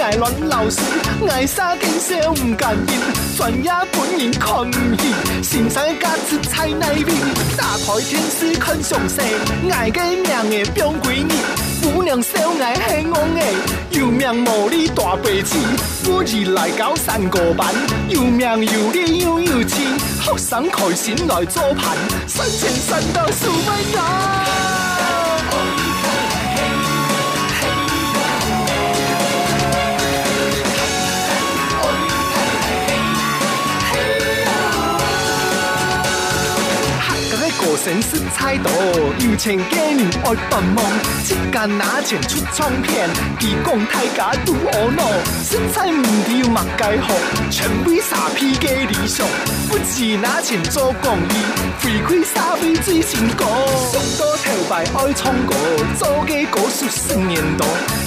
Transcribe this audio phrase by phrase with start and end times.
[0.00, 0.84] 爱乱流水，
[1.28, 5.12] 爱沙见笑唔介意，专业本人看唔起，
[5.42, 7.16] 先生价值菜内面，
[7.56, 9.20] 打开天书看上世，
[9.70, 11.32] 爱嘅命嘅表闺女。
[11.82, 15.56] 姑娘小爱喜我嘅，有名无理大白痴，
[16.10, 17.74] 我日来搞三个班，
[18.08, 19.86] 有名有理又有钱，
[20.20, 24.75] 学生开心来做盘，三千三到数万人。
[37.86, 38.70] 家的歌声是菜刀，
[39.20, 40.84] 有钱给人爱帮忙，
[41.24, 45.04] 一间拿钱出唱片，提供大家拄恶恼，
[45.44, 47.14] 实在唔知有乜解好，
[47.50, 49.26] 全为傻批嘅理想，
[49.68, 51.34] 不止拿钱做公益，
[51.80, 53.46] 回馈社会最成功。
[53.92, 55.54] 上到头摆爱唱歌，
[55.98, 57.66] 做嘅歌数十年多，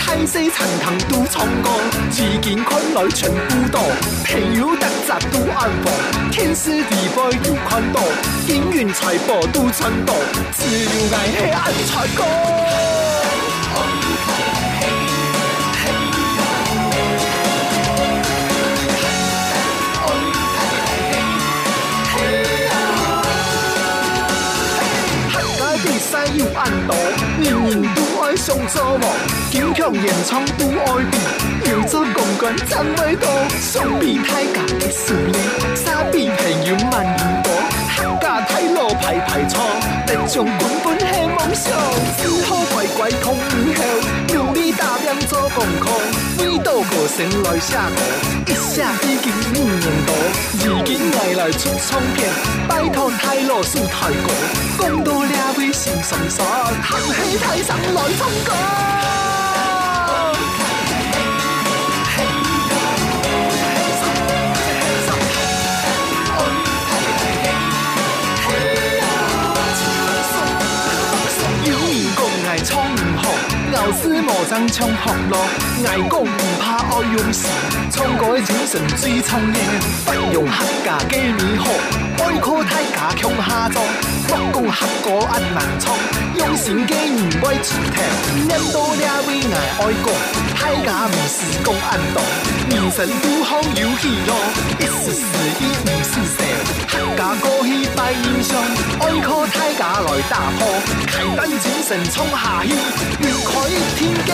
[0.09, 1.69] 太细残糖都唱歌，
[2.09, 3.79] 资金看来全部多，
[4.25, 8.01] 朋友特集都安放，天时地利又看到，
[8.47, 10.15] 金运财宝都赚到，
[10.57, 12.23] 只有爱去安财歌。
[25.31, 26.95] 客家比赛有按度，
[27.43, 29.09] 人人都爱上做梦，
[29.49, 33.27] 坚强演唱都爱比，要做公关真伟大，
[33.59, 35.33] 相比太假的实力，
[35.73, 37.51] 傻比朋友万年多，
[37.97, 39.59] 客家太路排排错，
[40.05, 41.73] 得将根本系梦想，
[42.21, 44.18] 只好乖乖空后，
[45.09, 45.89] 努力打拼做功课，
[46.37, 47.81] 为到歌声来写歌，
[48.45, 50.13] 一写已经五年多，
[50.63, 52.29] 如今爱来出唱片，
[52.67, 54.31] 拜托太老师太过，
[54.79, 56.47] 讲到两位心酸酸，
[56.83, 58.98] 行起台上来唱歌。
[73.89, 75.49] 咬死魔掌唱学咯。
[75.87, 76.29] 爱讲唔
[76.61, 77.47] 怕爱用时，
[77.89, 79.57] 唱歌的精神最冲嘅，
[80.05, 81.65] 不用客家嘅面好，
[82.23, 83.81] 爱靠太假强下作。
[84.29, 85.97] 莫讲客歌按难唱，
[86.35, 87.97] 用心嘅人爱出听，
[88.47, 90.07] 念到了位爱爱讲，
[90.55, 92.21] 太家唔是讲按动，
[92.69, 94.29] 人生都好有喜乐，
[94.77, 95.21] 一时时
[95.59, 96.39] 意唔是笑，
[96.87, 98.55] 客家歌戏拜英雄，
[98.99, 100.61] 爱靠太家来打破，
[101.07, 102.69] 开灯精神冲下去，
[103.23, 103.49] 越开
[103.97, 104.31] 天机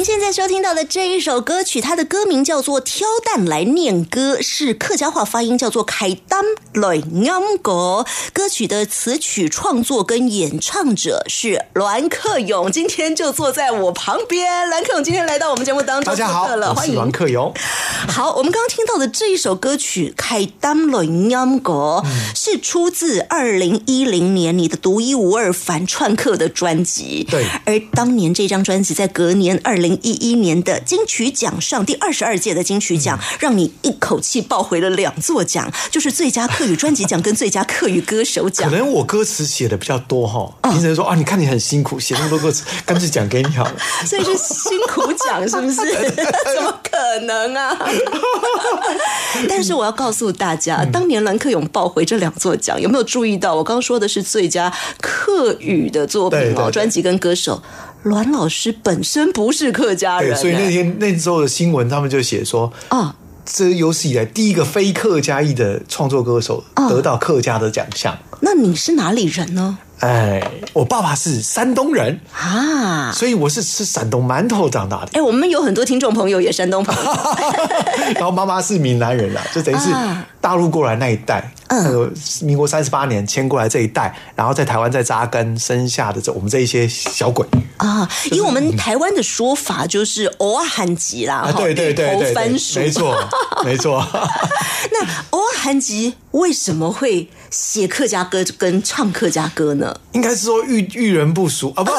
[0.00, 8.06] 您现在收听到的这一首歌曲，它的歌名叫做《挑担来念歌》，是客家话发音叫做“开担来念歌”。
[8.32, 14.70] 歌曲的词曲创作跟演唱者是栾克勇，今天就坐在我旁边。
[14.70, 17.52] 栾克勇今天来到我们节目当中，大家好，了，欢迎我是栾克勇。
[18.08, 22.02] 好，我们刚刚听到的这一首歌曲《开单轮音歌》
[22.34, 27.26] 是出自二零一零年你的独一无二反串客的专辑。
[27.30, 38.76] 对而当年这张专辑在隔年二零一一年的金曲奖上第二十二届的金曲奖，让你一口气抱回了两座奖，就是最佳客语专辑奖跟最佳客语歌手奖可。
[38.76, 43.74] 能我歌词写的比较多哈，评审说啊，你看你很辛苦，写那么多歌词， 干脆奖给你好了。
[44.06, 45.76] 所以是辛苦奖，是不是？
[46.54, 47.76] 怎么可能啊？
[49.48, 53.54] 但是我要告诉大家，当年蓝克勇抱回这两座奖，有没有注意到？
[53.54, 57.62] 我刚刚说的是最佳客语的作品哦，专辑跟歌手。
[58.02, 63.14] 栾老师本身不是客家人对，欸，所以那天那时候的新闻，他们就写说，啊，
[63.44, 68.16] 这有史以来第一个非客家裔的创作歌手得到客家的奖项。
[68.40, 69.78] 那你是哪里人呢？
[70.00, 70.42] 哎，
[70.72, 75.10] 我爸爸是山东人，啊，所以我是吃山东馒头长大的。
[75.12, 77.12] 哎，我们有很多听众朋友也山东朋友，
[78.16, 80.26] 然后妈妈是闽南人啦，就等于是啊。
[80.40, 81.84] 大陆过来那一代，嗯。
[81.84, 82.10] 那个
[82.40, 87.46] 民国三十八年迁过来这一代，然后在台湾再扎根生下的这我们这一些小鬼。
[87.76, 92.34] 啊，以我们台湾的说法就是偶尔韩吉啦，啊，哈对对对
[92.74, 93.14] 没错
[93.66, 94.02] 没错。
[94.92, 99.94] 那偶尔韩吉为什么会写客家歌跟唱客家歌呢？
[100.12, 101.92] 应该是说遇遇人不淑啊，不，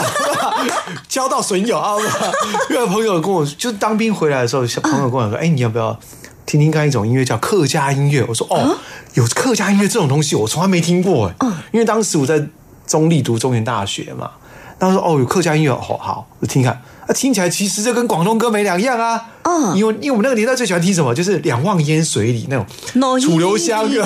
[1.10, 6.00] 交到损友啊，不，有朋友跟我就当兵回来的时候，小朋友跟我说，哎、你要不要
[6.46, 8.26] 听听看一种音乐叫客家音乐？
[8.28, 8.78] 我说哦，
[9.16, 12.48] 有客家音乐这种东西，我从来没听过哎，因为当时我在
[12.88, 14.32] 中立读中原大学嘛，
[14.80, 17.10] 当时说哦有客家音乐，好好，我听听看。
[17.10, 19.30] 啊，听起来其实就跟广东歌没两样啊。
[19.44, 24.00] 嗯因为因为我们那个年代最喜欢听什么，就是两望烟水里那种楚留香， 对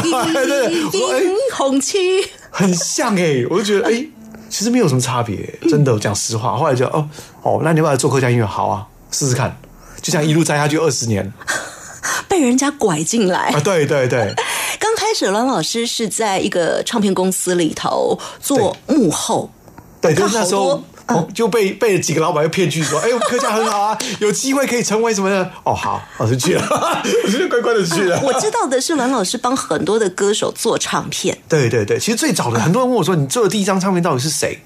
[0.45, 1.97] 对对，哎，红旗。
[2.49, 4.05] 很像哎、我就觉得哎、
[4.49, 5.37] 其实没有什么差别、
[5.69, 6.55] 真的讲实话。
[6.55, 7.07] 后来就哦
[7.43, 8.45] 哦，那你要不要来做客家音乐？
[8.45, 9.55] 好啊，试试看。
[10.01, 11.33] 就这样一路栽下去二十年
[12.29, 13.59] 被人家拐进来啊！。
[13.59, 14.33] 对对对，
[14.79, 19.49] 刚开始，栾老师是在一个唱片公司里头做幕后，
[19.99, 20.81] 对，他就是那时候。
[21.07, 25.51] 哦就被被几个老板又骗去说，哎、我们客家很好啊， 有机会可以成为什么的？
[25.63, 26.63] 哦，好，我就去了，
[27.25, 28.19] 我就乖乖的去了。
[28.25, 31.37] 我知道的是，栾老师帮很多的歌手做唱片。
[31.47, 34.59] 对对对，其实最早的很多人问我说，你做的第一张唱片到底是谁？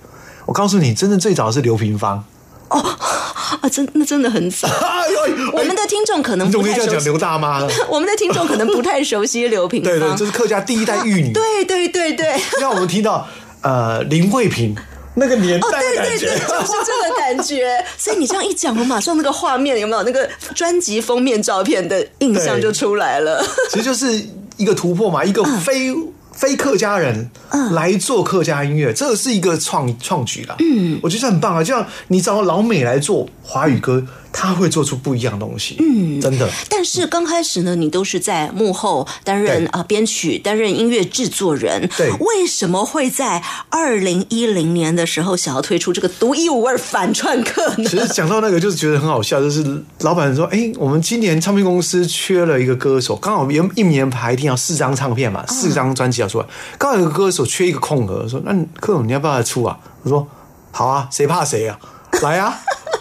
[0.46, 2.24] 我告诉你，真的最早的是刘平芳。
[2.70, 4.68] 啊，真那真的很早。
[4.68, 7.68] 哎呦，我们的听众可能不太熟悉么可以这样讲刘，大妈了？
[7.90, 9.92] 我们的听众可能不太熟悉刘平芳。
[9.92, 11.34] 对对，这是客家第一代玉女。
[11.34, 12.40] 对对对对。
[12.62, 13.28] 让我们听到
[13.62, 14.76] 呃林慧萍
[15.16, 16.26] 那个年哦，代的感觉。
[16.28, 17.86] 对对对，就是这个感觉。
[17.98, 23.44] 所以你这样一讲，我马上那个画面有没有那个专辑封面照片的印象就出来了。
[23.70, 24.24] 其实就是
[24.58, 25.94] 一个突破嘛，一个非、
[26.32, 27.30] 非客家人
[27.72, 30.56] 来做客家音乐，这是一个创创举啦。
[30.60, 31.64] 嗯，我觉得很棒啊。
[31.64, 35.78] 就像你找老美来做华语歌，他会做出不一样的东西。
[35.80, 36.50] 嗯，真的。
[36.70, 41.90] 但是刚开始呢，你都是在幕后担任对啊编曲，担任音乐制作人。
[41.98, 47.90] 对为什么会在二零一零年的时候想要推出这个独一无二反串课呢？
[47.90, 56.46] 其实讲到那个，就是觉得很好笑，就是老板说：“哎、我们今年唱片公司缺了一个歌手，刚好一一年排一定要四张唱片嘛，四张专辑要出来，
[56.78, 59.78] 刚好有个歌手缺一个空格，说那你柯总你要不要来出啊？
[60.04, 60.28] 我说
[60.72, 61.80] 好啊，谁怕谁啊，
[62.22, 62.60] 来啊！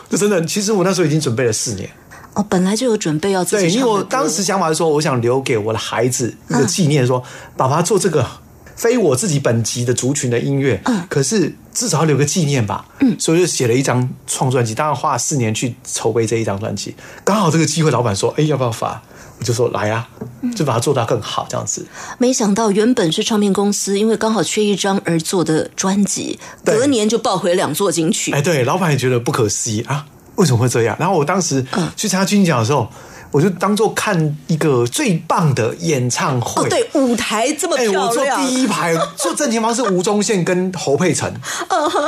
[0.08, 1.88] 就真的，其实我那时候已经准备了四年，
[2.34, 7.22] 哦，本来就有准备要自对，己对因为我当时想法是说，我想留给我的孩子一个纪念，说、
[7.56, 8.26] 爸爸做这个
[8.74, 11.04] 非我自己本级的族群的音乐，嗯。
[11.08, 16.94] 可是至少要留个纪念吧，嗯，所以就写了一张创专辑，当然花了四年去筹备这一张专辑，
[17.24, 19.02] 刚好这个机会，老板说，哎，要不要发？
[19.38, 20.08] 我就说来啊，
[20.42, 21.86] 嗯就把它做到更好，这样子。
[22.18, 28.32] 没想到原本是唱片公司，因为刚好缺一张而做的专辑，隔年就爆回两座金曲。
[28.32, 30.06] 哎，对，老板也觉得不可思议啊，
[30.36, 30.96] 为什么会这样？
[30.98, 32.88] 然后我当时嗯去参加金曲奖的时候，
[33.30, 36.64] 我就当做看一个最棒的演唱会。
[36.64, 41.32] 哦，对，舞台这么哎、漂我坐，第一排， 坐正前方是吴宗宪跟侯佩岑，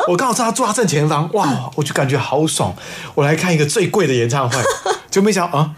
[0.09, 2.75] 我刚好知道他坐他正前方，哇，我就感觉好爽。
[3.15, 4.59] 我来看一个最贵的演唱会，
[5.11, 5.71] 就没想到啊，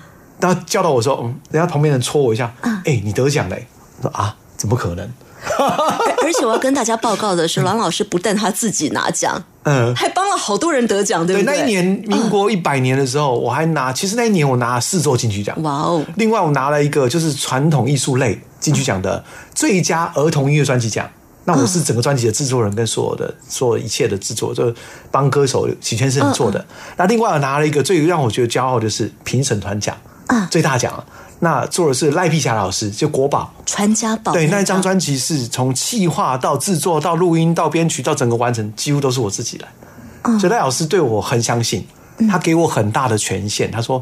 [0.42, 2.52] 然后叫到我说，嗯，人家旁边人戳我一下，
[2.84, 3.64] 哎、你得奖嘞！
[3.98, 5.08] 我说啊，怎么可能？
[5.56, 11.56] 而而且我要跟大家报告的是， 阮老师不但他自己拿奖，嗯，还帮了好多人得奖，对对，不对？
[11.56, 19.24] 那一年民国一百年的时候，我还拿，其实那一年我拿了四座金曲奖，哇哦，另外，我拿了一个就是传统艺术类金曲奖的
[19.54, 21.08] 最佳儿童音乐专辑奖。
[21.44, 24.72] 那我是整个专辑的制作人，跟所有的所有一切的制作，就
[25.10, 26.64] 帮歌手许先生做的。
[26.96, 29.96] 那另外我拿了一个最让我觉得骄傲的是评审团奖，
[30.50, 31.04] 最大奖。
[31.40, 33.52] 那做的是赖碧霞老师，就国宝。
[33.66, 39.68] 传家宝对，那一张专专辑是从企划到制作到录音到编曲到整个完成，几乎都是我自己来。
[40.38, 41.84] 所以赖老师对我很相信，
[42.30, 43.68] 他给我很大的权限。
[43.72, 44.00] 他说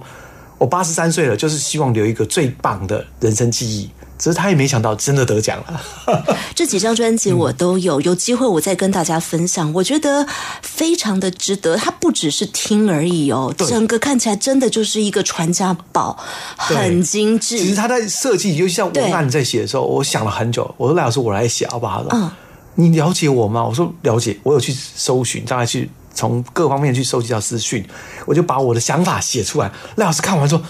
[0.59, 3.91] 我八十三岁了，就是希望留一个最棒的人生记忆。
[4.21, 6.37] 只是他也没想到真的得奖了。
[6.55, 9.73] 这几张专辑我都有，有机会我再跟大家分享。
[9.73, 10.27] 我觉得
[10.63, 16.17] 非常的值得，它不只是听而已哦，整个看起来真的就是一个传家宝，
[16.57, 17.59] 很精致。
[17.59, 20.73] 其实他在设计，尤其像文案在写的时候，我想了很久。
[20.77, 22.05] 我说赖老师，我来写好不好？
[22.13, 22.31] 嗯
[22.77, 23.65] 你了解我吗？
[23.65, 27.85] 我说了解，我有去搜寻，大概去从各方面去收集到资讯，
[28.25, 29.71] 我就把我的想法写出来。
[29.97, 30.63] 赖老师看完说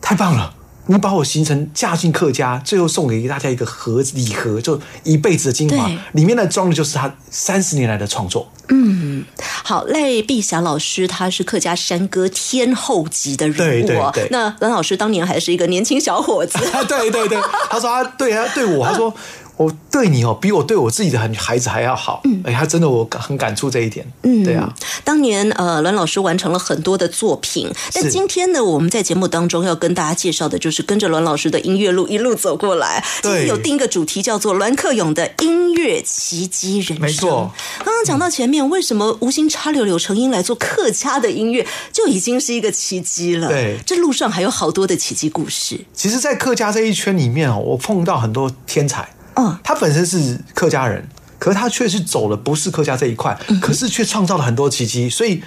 [0.00, 0.54] 太棒了，
[0.86, 8.50] 你把我形成嫁进客家，最后送给大家一个盒子礼盒，就一辈子的精华，里面呢装的就是他三十年来的创作。
[8.68, 9.24] 嗯。
[9.64, 14.10] 好，赖碧霞老师，他是客家山歌天后级的人物哦。
[14.14, 14.28] 对对对。
[14.30, 19.12] 那蓝老师当年还是一个年轻小伙子， 对对对，他说他对他对我，他说
[19.56, 22.20] 我对你哦，比我对我自己的孩子还要好。
[22.24, 24.06] 嗯，哎，他真的我很感触这一点。
[24.22, 24.72] 嗯，对啊，
[25.02, 33.02] 当年呃，栾老师完成了很多的作品，但今天呢，我们在节目当中要跟大家介绍的就是跟着栾老师的音乐路一路走过来。
[33.22, 37.00] 今天有定一个主题叫做栾克勇的音乐奇迹人生。
[37.00, 43.48] 没错，刚刚讲到前面，为什么无心插柳柳成荫来做客家的音乐，就已经是一个奇迹了。
[43.48, 45.80] 对这路上还有好多的奇迹故事。
[45.94, 49.08] 其实，在客家这一圈里面哦，我碰到很多天才。
[49.36, 55.42] 嗯，他本身是客家人，可是他却是走了不是客家这一块，可是却创造了很多奇迹，所以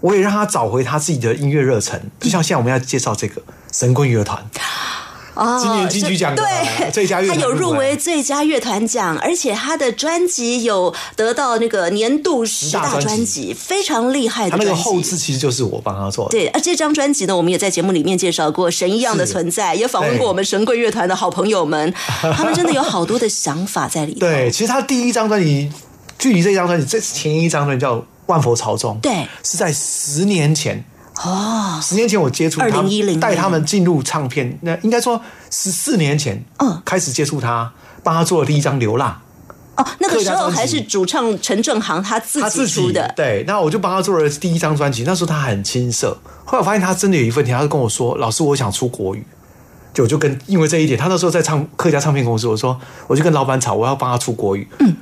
[0.00, 2.00] 我也让他找回他自己的音乐热忱。
[2.20, 3.42] 就像现在我们要介绍这个
[3.72, 4.44] 神棍乐团，
[5.34, 6.44] 哦今年金曲奖对
[6.90, 14.50] 最佳乐团他有入入围围最佳乐团奖，而且他的专辑有得到那个年度十大专辑，非常厉害的。
[14.50, 16.30] 他那个后置其实就是我帮他做的。
[16.32, 24.20] 对，而这张专辑呢，我们也在节目里面介绍过《神一样的存在》，也访问过我们神贵乐团的好朋友们，他们真的有好多的想法在里头。
[24.26, 25.72] 对，其实他第一张专辑，
[26.18, 27.96] 距离这张专辑，这前一张专辑叫
[28.26, 30.84] 《万佛朝宗》，对是在十年前。
[31.22, 37.72] 哦，十年前我接触他们，带他们进入唱片，那应该说十四年前，嗯开始接触他，
[38.02, 39.20] 帮他做了第一张《流浪
[39.76, 43.12] 哦，那个时候还是主唱陈正航他》，自己己出的。
[43.16, 45.04] 对，那我就帮他做了第一张专辑。
[45.06, 49.26] 那时候他很青涩，后来我发现他真的有一份天，他就跟我说：“老师，我想出国语。”
[49.92, 54.68] 就我就跟因为这一点，他那时候在唱客家唱片公司，我说我就跟老板吵，我要帮他出国语。
[54.78, 54.96] 嗯，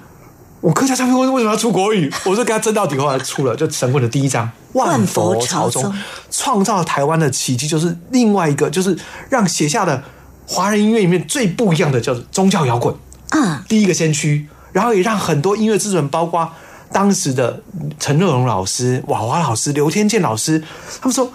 [0.60, 2.12] 我客家唱片公司为什么要出国语？
[2.24, 5.94] 我就跟他争到底，后来出了就神棍的第一章《万佛朝宗
[6.30, 8.98] 创造了台湾的奇迹，就是另外一个，就是
[9.28, 10.02] 让写下的
[10.46, 12.94] 华人音乐里面最不一样的，叫做宗教摇滚。
[13.30, 16.50] 啊，第一个先驱，然后也让很多音乐制作人，包括
[16.92, 17.60] 当时的
[18.00, 20.62] 陈乐融老师、娃娃老师、刘天健老师，
[21.00, 21.30] 他们说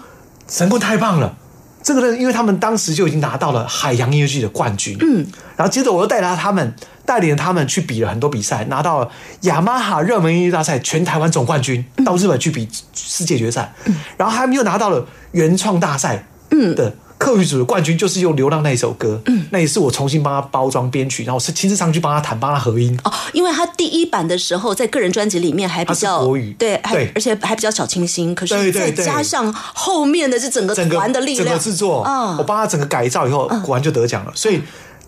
[0.48, 1.36] 神棍太棒了。
[1.82, 6.74] 这个呢，因为他们当时就已经拿到了海洋音乐剧的冠军，嗯，然后接着我又带着他们，
[7.06, 9.10] 带领他们去比了很多比赛，拿到了
[9.42, 13.72] 雅马哈热门音乐大赛全台湾总冠军，到日本去比世界决赛，
[14.16, 16.74] 然后他们又拿到了原创大赛，嗯。
[16.74, 27.12] 的客语组的冠军，就是用《流浪》那一首歌，嗯，那也是我重新帮他包装编曲，然后是亲自上去帮他弹，帮他合音，哦，因为他第一版的时候，在个人专辑里面还比较国语对，还对。
[27.14, 28.34] 而且还比较小清新。
[28.34, 34.32] 可是再加上后面的这整个团的力量，整个制作，嗯我帮他整个改造以后，果然就得奖了。
[34.34, 34.60] 所以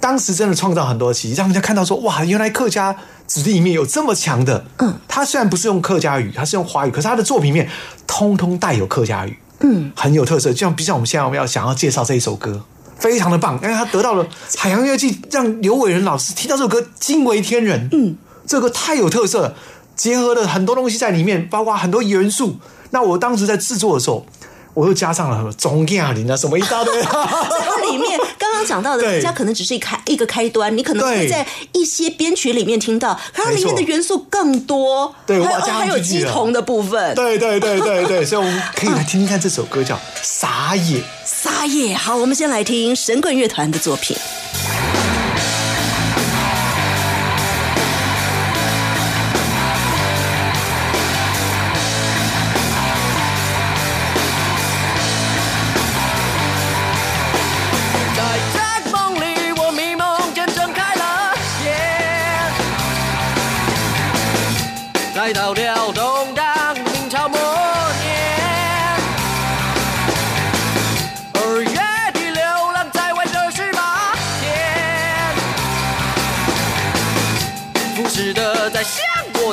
[0.07, 2.95] 当时真的创造很多奇迹，让人家看到说，哇，原来客家
[3.27, 4.65] 子弟里面有这么强的。
[4.79, 7.69] 嗯，他虽然不是用客家语，他是用华语，可是他的作品里面
[8.07, 10.53] 通通带有客家语，嗯，很有特色。
[10.53, 12.65] 就像，比如像我们现在我们要想要介绍这一首歌。
[13.01, 14.25] 非常的棒，因为他得到了
[14.57, 17.89] 海洋乐器，让刘伟仁老师听到这首歌惊为天人。
[17.91, 19.57] 嗯，这个太有特色了，
[19.97, 22.61] 结合了很多东西在里面，包括很多元素。
[22.91, 24.25] 那我当时在制作的时候，
[24.77, 27.03] 我又加上了什么钟亚林啊，什么一大堆。
[27.03, 37.15] 它 里面刚刚讲到的，对大家可能只是一开一个开端，你可能会对在一些编曲里面听到，可它里面的元素更多，还有对它还有进去了鸡同的部分。
[37.15, 40.99] 对对对对对，所以我们可以来听听看这首歌叫《撒野》。
[41.25, 44.15] 撒野，好，我们先来听神棍乐团的作品。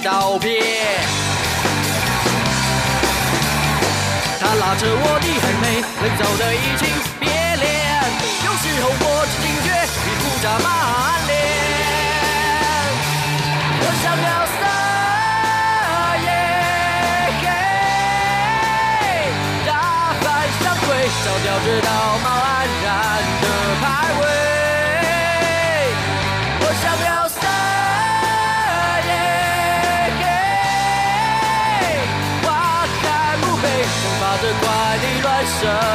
[0.04, 0.62] 道别。
[4.40, 5.66] 他拉着我的黑妹，
[6.02, 6.82] 冷走的移情
[7.20, 7.64] 别恋。
[8.44, 9.68] 有时候我只惊觉
[10.04, 10.68] 你胡渣满
[11.26, 11.32] 脸。
[13.80, 14.30] 我想要
[14.60, 14.62] 撒
[16.20, 16.28] 野，
[19.66, 19.72] 大
[20.20, 20.24] 海
[20.62, 20.88] 上归，
[21.24, 21.68] 烧掉这
[35.64, 35.93] 力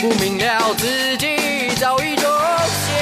[0.00, 2.24] 不明了自己早已中
[2.86, 2.94] 邪。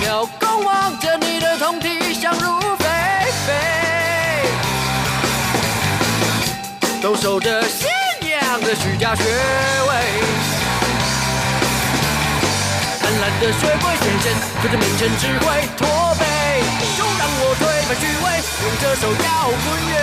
[0.00, 2.86] 妙公望着你的通体相如飞
[3.46, 3.52] 飞，
[7.02, 7.88] 都守着信
[8.30, 9.90] 仰的虚假穴位。
[13.00, 16.24] 贪婪的血鬼显现，可着面前只会驼背，
[16.96, 18.26] 就让我推翻虚伪，
[18.62, 19.96] 用这首摇滚乐，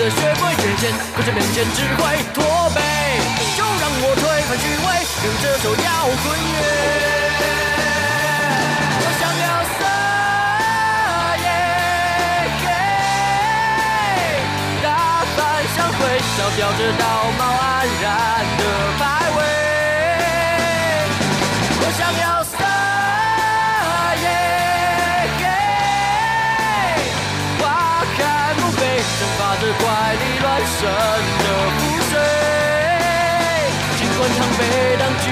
[0.00, 0.82] 的血鬼显现，
[1.14, 2.00] 可是面前只会
[2.32, 2.42] 驼
[2.74, 2.80] 背，
[3.54, 4.88] 就让我推翻虚伪，
[5.26, 5.88] 用这首摇
[6.24, 6.58] 滚乐。
[8.96, 9.80] 我想要撒
[11.36, 11.44] 野
[12.64, 12.64] 给
[14.82, 14.88] 大
[15.36, 15.38] 凡
[15.76, 16.00] 相会，
[16.38, 17.04] 烧掉这道
[17.38, 18.08] 貌岸然
[18.56, 18.62] 的
[30.80, 30.94] 神的
[31.76, 32.16] 覆水，
[33.98, 34.60] 尽管常被
[34.98, 35.24] 当局。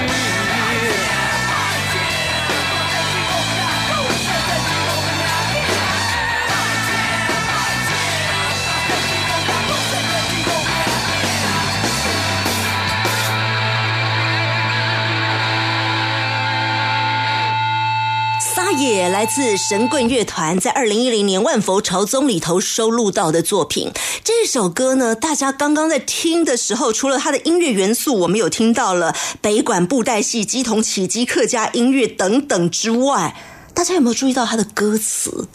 [18.39, 23.91] 撒野来自神棍乐团在二零一零年《万佛朝宗》里头收录到的作品。
[24.31, 33.35] 这首歌呢，大家刚刚在听的时候，除了它的音乐元素，我们有听到了北管布袋戏、鸡同起鸡、客家音乐等等之外，
[33.73, 35.47] 大家有没有注意到它的歌词？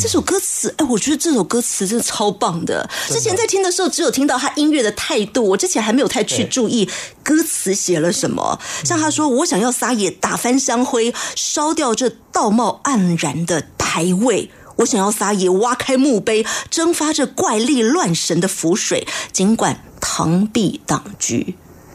[0.00, 2.88] 这首歌词，哎，我觉得这首歌词真的超棒的。
[3.08, 6.88] 之前在听的时候，只有听到他音乐的态度，我之前还没有太去注意
[7.24, 8.60] 歌词写了什么。
[8.84, 21.36] 像他说：“我想要撒野，打翻香灰，烧掉这道貌岸然的牌位。”我想要撒野，挖开墓碑，蒸发这怪力乱神的符水，尽管螳臂挡车。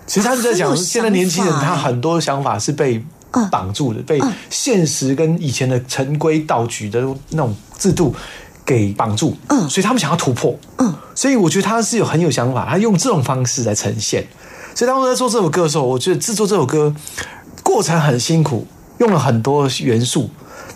[0.06, 8.16] 其实他是在讲，现在年轻人他很多想法是被嗯绑住的，被现实跟以前的陈规道矩的那种制度
[8.66, 9.70] 给绑住，嗯。
[9.70, 14.26] 所以他们想要突破，嗯，所以我觉得他是有很有想法，他用这种方式来呈现。
[14.74, 16.96] 所以当时在做这首歌的时候，我觉得制作这首歌
[17.64, 18.66] 过程很辛苦，
[19.00, 20.30] 用了很多元素，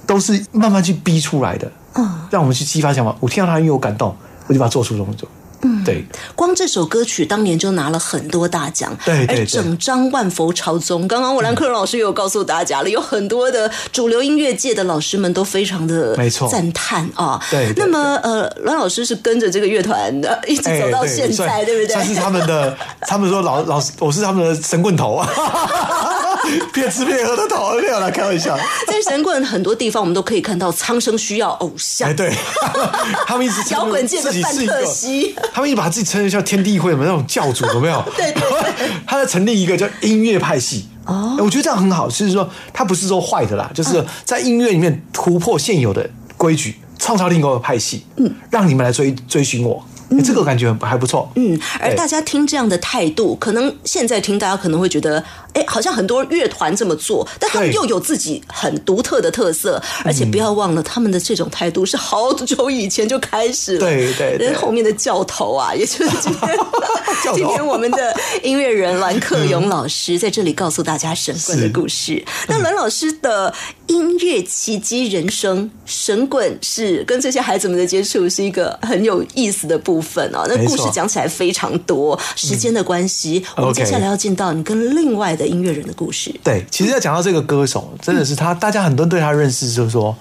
[0.06, 3.16] 都是慢慢去逼出来的，嗯，让我们去激发想法。
[3.20, 4.16] 我听到他音乐，我感动，
[4.48, 5.28] 我就把它做出动作。
[5.64, 17.40] 嗯，对，光这首歌曲当年就拿了很多大奖，对对对而整张万佛朝宗，刚刚我兰克隆老师也有告诉大家了，有很多的主流音乐界的老师们都非常的没错赞叹啊。
[17.52, 21.94] 对对那么呃，栾老师是跟着这个乐团的一直走到哎现在，算对不对？
[21.94, 25.30] 算是他们的，他们说老老师，我是他们的神棍头啊，
[26.74, 28.58] 骗吃骗喝的头，没有啦，开玩笑。
[28.88, 32.10] 在神棍很多地方，我们都可以看到苍生需要偶像。
[32.10, 32.34] 哎，对，
[33.28, 38.04] 他们一直称摇滚界的范特西，他们一直把自己称为叫天地会的那种教主，有没有？
[38.16, 40.88] 对对对他在成立一个叫音乐派系。
[41.06, 51.32] 哦，我觉得这样很好，就是说他不是说坏的啦，嗯就是在音乐里面突破现有的规矩，创造另一个派系，嗯，让你们来追追寻我，哎这个感觉很还不错。
[51.36, 63.80] 嗯，而大家听这样的态度，可能现在听大家可能会觉得，哎，好像很多乐团这么做，但他们又有自己很独特的特色，而且不要忘了，他们的这种态度是好久以前就开始了。
[63.80, 64.38] 对对对。
[64.38, 66.58] 连后面的教头啊，也就是今天
[67.34, 72.24] 今天我们的音乐人栾克勇老师在这里告诉大家神棍的故事。
[72.48, 73.54] 那栾老师的
[73.92, 80.46] 音乐奇迹人生，神棍是跟这些孩子们的接触是一个很有意思的部分哦。
[80.48, 86.34] 那故事讲起来非常多，时间的关系，我们接下来要进到你跟另外的音乐人的故事。
[86.42, 90.16] 对，其实要讲到这个歌手，真的是他，大家很多人对他认识就是说，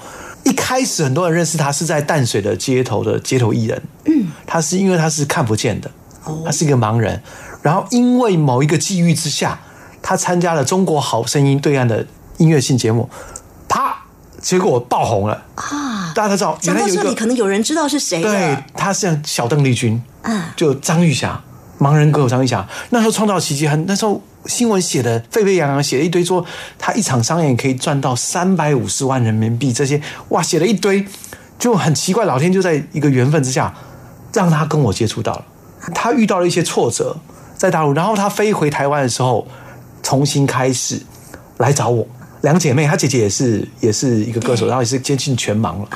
[0.45, 5.89] 一开始很多人认识他是在淡水的街头的街头艺人，嗯，他是因为他是看不见的，
[6.45, 7.23] 他是一个盲人，
[7.63, 9.61] 然后因为某一个际遇之下，
[10.03, 12.05] 他参加了《中国好声音》对岸的
[12.39, 13.09] 音乐性节目，
[13.71, 13.97] 啪，
[14.43, 16.13] 结果爆红了啊！
[16.13, 21.41] 大家都知道，原来有一个讲到这里，可能有人知道是谁对了。，他像小邓丽君，嗯就张玉霞，
[21.79, 26.45] 盲人歌手张玉霞，那时候创造奇迹，很那时候新闻写的沸沸扬扬，写了一堆说
[26.79, 31.07] 他一场商演可以赚到三百五十万人民币，这些哇写了一堆，
[31.57, 33.73] 就很奇怪，老天就在一个缘分之下，
[34.33, 35.45] 让他跟我接触到了，
[35.95, 37.17] 他遇到了一些挫折
[37.57, 39.47] 在大陆，然后他飞回台湾的时候，
[40.03, 41.01] 重新开始
[41.59, 42.05] 来找我。
[42.43, 45.89] 两姐妹，她姐姐也是也是一个歌手，然后也是接近全盲了。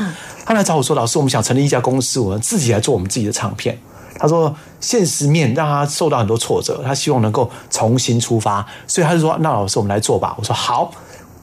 [0.44, 3.78] 她来找我说：“老师，我们想成立一家公司，我们自己来做我们自己的唱片。”
[4.18, 10.92] 她说：“现实面让她受到很多挫折，她希望能够重新出发，所以她就说：‘那老师，我们来做吧。’我说：‘好，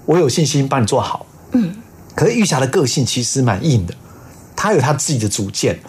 [0.06, 1.76] 我有信心帮你做好。’嗯，
[2.16, 3.94] 可是玉霞的个性其实蛮硬的，
[4.56, 5.80] 她有她自己的主见。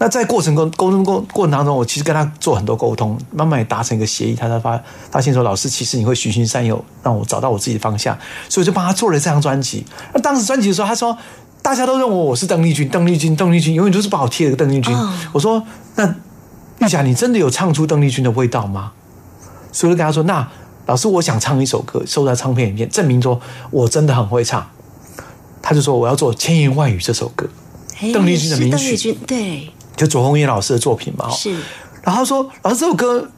[0.00, 4.34] 那在过程中沟通过过程当中，我其实跟他做很多沟通，慢慢也达成一个协议。
[4.34, 4.80] 他才发
[5.10, 8.16] 发现说，老师其实你会循循善诱，让我找到我自己的方向，
[8.48, 9.84] 所以我就帮他做了这张专辑。
[10.14, 11.18] 那当时专辑的时候，他说
[11.62, 14.96] 大家都认为我是邓丽君，邓丽君，邓丽君，永远都是把我贴了个邓丽君。
[15.32, 15.62] 我说
[15.96, 16.14] 那
[16.78, 18.92] 玉霞，你真的有唱出邓丽君的味道吗？
[19.72, 20.48] 所以我就跟他说，那
[20.86, 24.64] 老师，我想唱一首歌，收在唱片里面，证明说我真的很会唱。
[25.60, 27.46] 他就说我要做《千言万语》这首歌。
[27.94, 29.18] 嘿邓丽君的名曲
[29.98, 31.26] 就左宏元老师的作品嘛。
[31.28, 31.54] 哦是
[32.00, 33.28] 然后他说：“老师，这首歌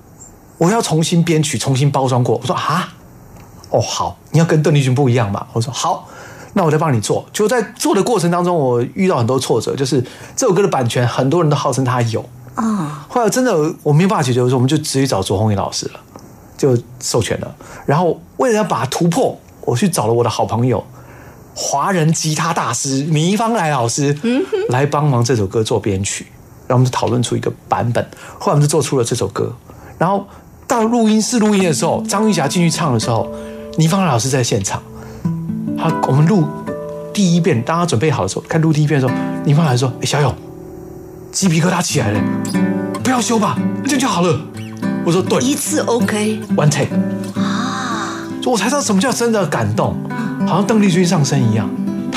[0.58, 2.92] 我要重新编曲，重新包装过。”我说：“啊，
[3.70, 6.06] 哦，好，你要跟邓丽君不一样嘛。”我说：“好，
[6.52, 10.00] 那我再帮你做。”就在做的过程当中，我遇到很多挫折，就是
[10.36, 12.24] 这首歌的版权，很多人都号称他有。
[12.54, 16.00] 啊，后来真的我没有办法解决我说，我们就直接找左宏元老师了，
[16.56, 17.52] 就授权了。
[17.86, 20.84] 然后为了要把它突破，我去找了我的好朋友。
[21.56, 24.16] 华人吉他大师倪方来老师
[24.68, 26.26] 来帮忙这首歌做编曲，
[26.70, 28.04] 然后我们就讨论出一个版本，
[28.38, 29.52] 后来我们就做出了这首歌。
[29.98, 30.24] 然后
[30.68, 33.28] 到录音室录音的时候，张玉霞进去唱的时候，
[33.76, 34.80] 倪方来老师在现场。
[35.76, 36.44] 他我们录
[37.12, 40.32] 第一遍，当他准备好的时候，看录第一遍的时候，倪方来说：“哎，小勇，
[41.32, 42.20] 鸡皮疙瘩起来了，
[43.02, 44.40] 不要修吧，这样就好了。”
[45.04, 46.94] 我说：“对，一次 OK，one take
[47.34, 49.96] 啊，所以我才知道什么叫真的感动，
[50.46, 51.68] 好像邓丽君上身一样。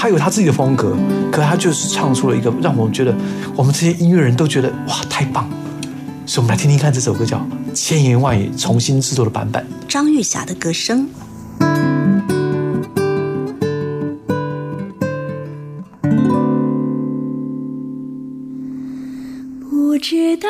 [0.03, 0.93] 她有他自己的风格，
[1.31, 3.15] 可他就是唱出了一个让我们觉得
[3.55, 5.49] 我们这些音乐人都觉得哇太棒。
[6.25, 7.37] 所以我们来听听看这首歌叫
[7.73, 9.65] 《千言万语》重新制作的版本。
[9.87, 11.07] 张玉霞的歌声。
[19.69, 20.49] 不知道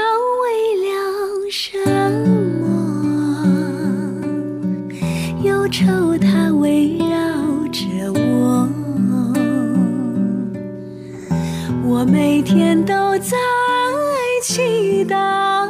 [12.43, 13.38] 天都在
[14.43, 15.67] 祈祷，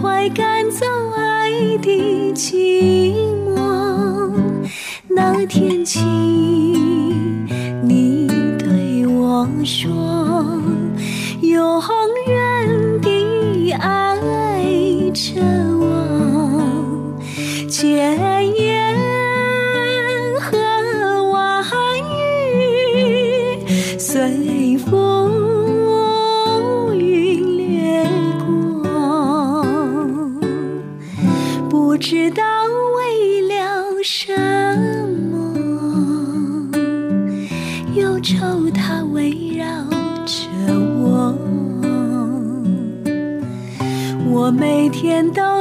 [0.00, 1.50] 快赶走爱
[1.82, 3.14] 的寂
[3.54, 4.32] 寞。
[5.08, 6.00] 那天起，
[7.82, 8.26] 你
[8.58, 9.90] 对我说。
[11.42, 11.82] 永
[12.26, 14.16] 远地爱
[15.12, 15.40] 着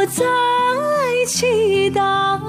[0.10, 0.26] 在
[1.28, 2.40] 祈祷，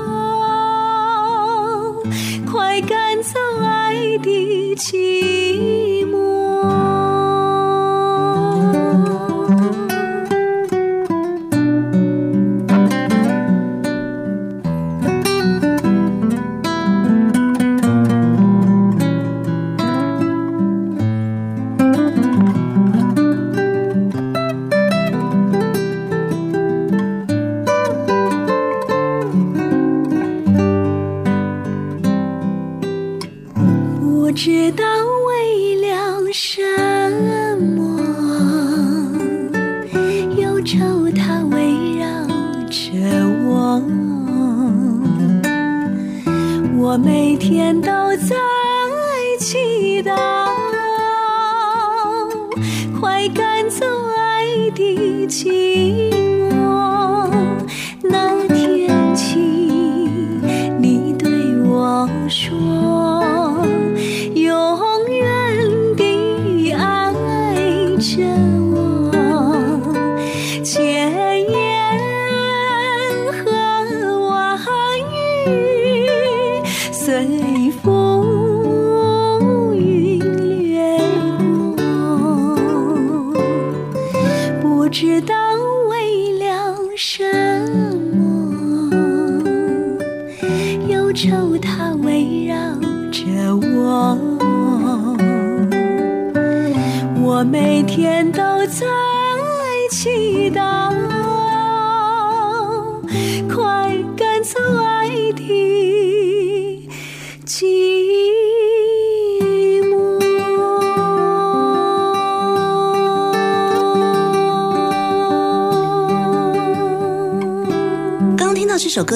[2.50, 5.39] 快赶走爱的寂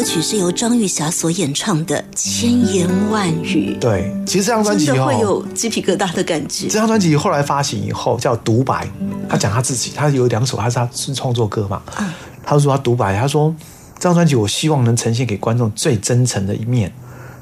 [0.05, 6.75] 曲是由张玉霞所演唱的《千言万语》，对，其实这张专辑哦，真的会有鸡皮疙瘩的感觉这。
[6.75, 8.85] 张专辑后来发行以后叫《独白》，
[9.29, 11.83] 他讲他自己，他有两首，他是他是创作歌嘛。
[12.45, 13.55] 他说他独白，他说
[13.99, 16.93] 这张专辑我希望能呈现给观众最真诚的一面。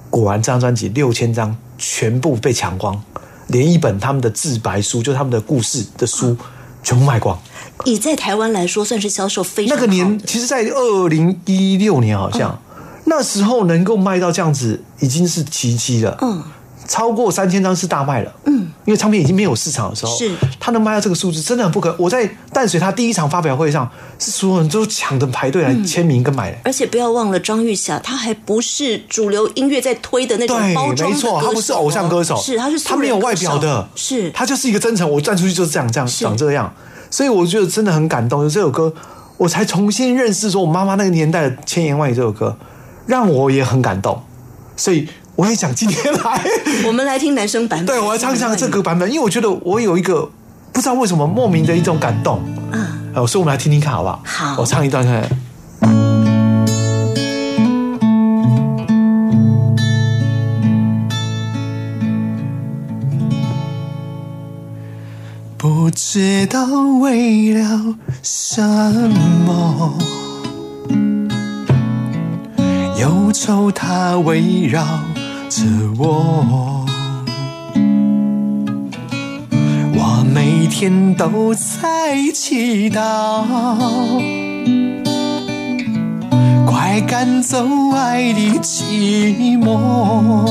[0.08, 3.02] 果然，这张专辑六千张全部被抢光，
[3.48, 6.36] 连一本他们的自白书，就他们的故事的书，
[6.84, 7.36] 全部卖光。
[7.84, 12.60] 以在台湾来说，算是销售非常那个年其实，在二零一六年好像、
[13.04, 16.16] 那时候能够卖到这样子，已经是奇迹了。
[16.20, 16.42] 嗯，
[16.86, 18.32] 超过三千张是大卖了。
[18.44, 21.94] 嗯，因为唱片已经没有市场的时候，是他能卖到这个数字，真的很不可。
[21.98, 26.58] 我在淡水他第一场发表会上，是所有人都抢着排队来签名跟买的。
[26.64, 35.08] 而且不要忘了张玉霞，她还不是主流音乐在推的那种对，包没错，歌他不是偶像歌手，是她是素他没有外表的，是她就是一个真诚。
[35.10, 36.72] 我站出去就是这样，这样长这样，
[37.12, 38.48] 所以我觉得真的很感动。
[38.48, 38.94] 这首歌，
[39.36, 42.56] 我才重新认识说我妈妈那个年代的《千言万语》这首歌，
[43.06, 44.22] 让我也很感动。
[44.74, 46.44] 所以我也想今天来，
[46.88, 50.28] 我们来听男生版本，对我要唱一唱这个版本，因为我觉得我有一个
[50.72, 52.40] 不知道为什么莫名的一种感动。
[52.72, 54.22] 嗯，呃，所以我们来听听看好不好？
[54.24, 55.30] 好我唱一段看看。
[65.82, 66.64] 不知道
[67.00, 68.62] 为了什
[69.44, 69.98] 么，
[73.00, 74.84] 忧愁它围绕
[75.48, 75.64] 着
[75.98, 76.86] 我。
[79.92, 83.44] 我每天都在祈祷，
[86.64, 90.48] 快赶走爱的寂寞。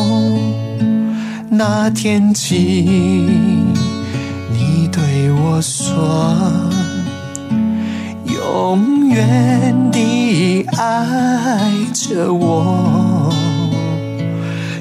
[1.50, 3.61] 那天起，
[5.44, 5.96] 我说，
[8.26, 13.34] 永远地爱着我。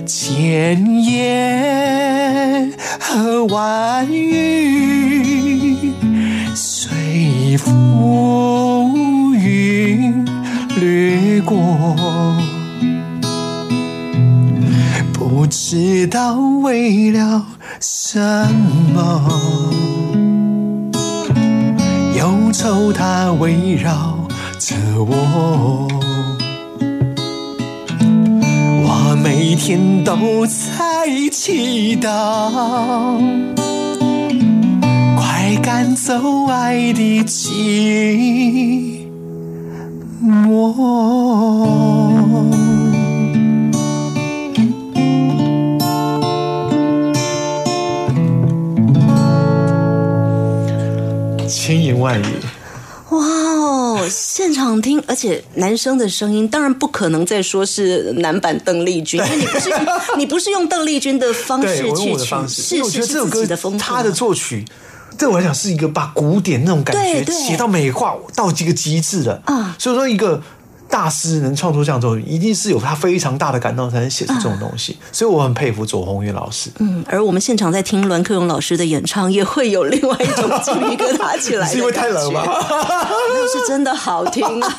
[0.06, 5.92] 千言和万语
[6.54, 10.26] 随风云
[10.78, 11.96] 掠过，
[15.12, 17.46] 不知道为了
[17.80, 18.18] 什
[18.94, 19.72] 么，
[22.52, 24.16] 愁它围绕
[24.58, 25.88] 着我。
[28.82, 33.18] 我每天都在祈祷，
[35.16, 39.06] 快赶走爱的寂
[40.22, 40.74] 寞。
[51.52, 52.24] 千言万语，
[53.10, 54.08] 哇哦！
[54.08, 59.80] 现场听，而且男生的声音当然不可能再说是男版邓丽君，因为你不是用
[60.18, 64.64] 你不是用邓丽君的方式去曲，我的方式，是我觉是是自得这首歌己的风格，他的作曲。
[65.18, 70.40] 对我来讲是一个把古典那种感觉写到美化到一个极致的啊所以说一个
[70.90, 76.68] 大师能创作这样作品，一定是有他非常大的感动才能写出这种东西，所以我很佩服左宏元老师。
[76.80, 82.42] 嗯，而我们现场在听栾克勇老师的演唱，也会有另外一种鸡皮疙瘩起来 是因为太冷吗？
[82.44, 84.78] 那是真的好听啊！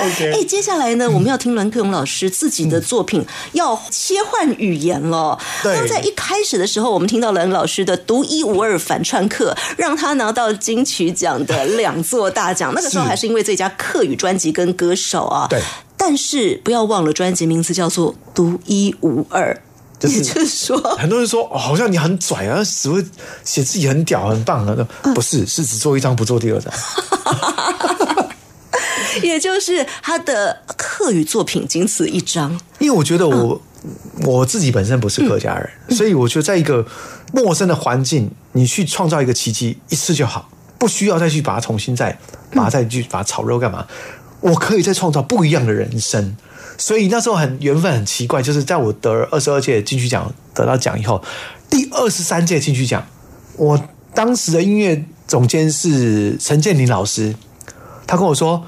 [0.00, 5.36] OK 哎，接下来呢，我们要听栾克勇老师自己的作品，要切换语言了。
[5.62, 12.72] 对刚在一开始的时候，我们听到栾老师的独一无二反串课，让他拿到金曲奖的两座大奖。
[12.74, 15.46] 那个时候还是因为最佳客语专辑跟歌手啊。
[15.48, 15.60] 对。
[15.96, 19.52] 但是不要忘了，专辑名字叫做《独一无二》。
[19.98, 23.04] 就是也就是说，很多人说，哦，好像你很拽啊，只会
[23.42, 24.76] 写自己很屌、很棒啊。
[25.02, 26.72] 那不是，是只做一张不做第二张。
[29.24, 32.52] 也就是他的客语作品仅此一张。
[32.78, 33.60] 因为我觉得我、
[34.24, 36.86] 我自己本身不是客家人，所以我觉得在一个
[37.32, 42.16] 陌生的环境，你去创造一个奇迹，一次就好，不需要再去把它重新再
[42.52, 43.84] 把它再去把它炒肉干嘛？
[44.40, 46.36] 我可以再创造不一样的人生。
[46.76, 51.20] 所以那时候很缘分很奇怪，就是在我得二十二届金曲奖得到奖以后，
[51.68, 53.04] 第二十三届金曲奖，
[53.56, 53.80] 我
[54.14, 57.34] 当时的音乐总监是陈建林老师，
[58.06, 58.64] 他跟我说：“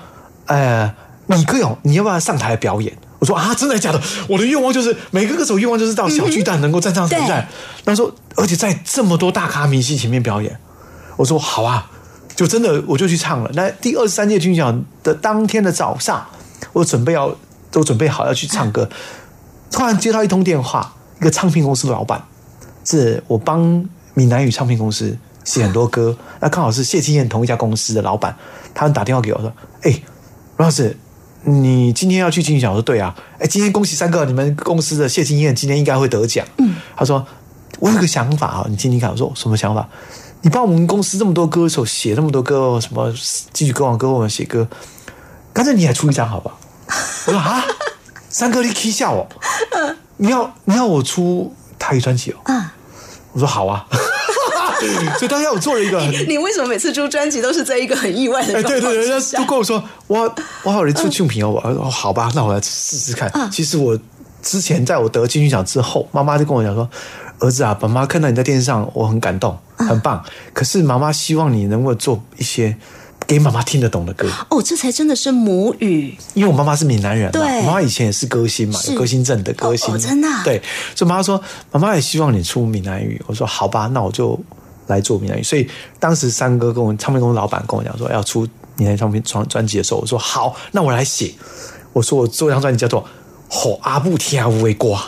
[0.46, 0.92] 呃，
[1.26, 4.02] 你可以哦，你要不要上台表演？”我说：“啊，真的假的？
[4.28, 7.48] 我的愿望就是每个歌手愿望就是到小巨蛋能够站上台站。
[7.84, 10.58] 他说，而且在这么多大咖明星前面表演。
[11.16, 11.90] 我说：“好啊，
[12.40, 16.26] 就真的我就去唱了。”那第二十三届金曲奖的当天的早上，
[16.72, 17.36] 我准备要
[17.70, 18.88] 都准备好要去唱歌，
[19.70, 22.24] 突然接到一通电话，一个唱片公司的老板，
[22.82, 28.34] 是我帮闽南语唱片公司写很多歌，那刚好是谢金燕同一家公司的老板，
[28.72, 29.52] 他打电话给我说
[29.84, 29.90] ：“哎、
[30.56, 30.96] 罗老师，
[31.44, 36.46] 你今天要去金曲奖？”我说：“对啊。”哎，今天恭喜三个，你们公司的谢金燕今天应该会得奖。
[36.56, 37.26] 嗯，他说
[37.80, 39.86] ：“我有个想法啊，你听听看。”我说：“什么想法？
[40.42, 43.12] 你帮我们公司这么多歌手写那么多歌，什么
[43.52, 44.66] 金曲歌王歌我们写歌，
[45.52, 46.58] 干脆你也出一张好不好？”
[47.26, 47.64] 我说：“啊，
[48.28, 49.28] 三哥你 K 笑我，
[50.16, 52.74] 你要你要我出台语专辑哦？”啊，
[53.32, 53.86] 我说：“好啊。
[55.18, 63.30] ”所以当下我做了一个很 你为什么每次出专辑都是在一个很意外的哎，对对对，人家都跟我说，我我好人出唱片哦，我说好吧，那我来试试看。
[63.52, 63.98] 其实我
[64.42, 66.88] 之前在我得金曲奖之后，妈妈就跟我讲说，
[67.40, 70.24] 儿子啊，爸妈看到你在电视上，我很感动，很棒。
[70.52, 72.76] 可是妈妈希望你能够做一些
[73.26, 76.16] 给妈妈听得懂的歌，哦，这才真的是母语。
[76.34, 80.60] 因为我妈妈是闽南人嘛，对我妈妈以前也是歌星嘛，有歌星证的歌星，哦哦真的啊对，
[80.94, 81.40] 所以妈妈说，
[81.70, 83.20] 妈妈也希望你出闽南语。
[83.26, 84.38] 我说好吧，那我就
[84.86, 85.42] 来做闽南语。
[85.42, 91.32] 所以当时三哥跟我唱片公司老板跟我讲说要出闽南唱片专专辑的时候，我说好，那我来写。
[91.92, 93.02] 我说我做一张专辑叫做
[93.48, 94.98] 《吼阿布听无为瓜》，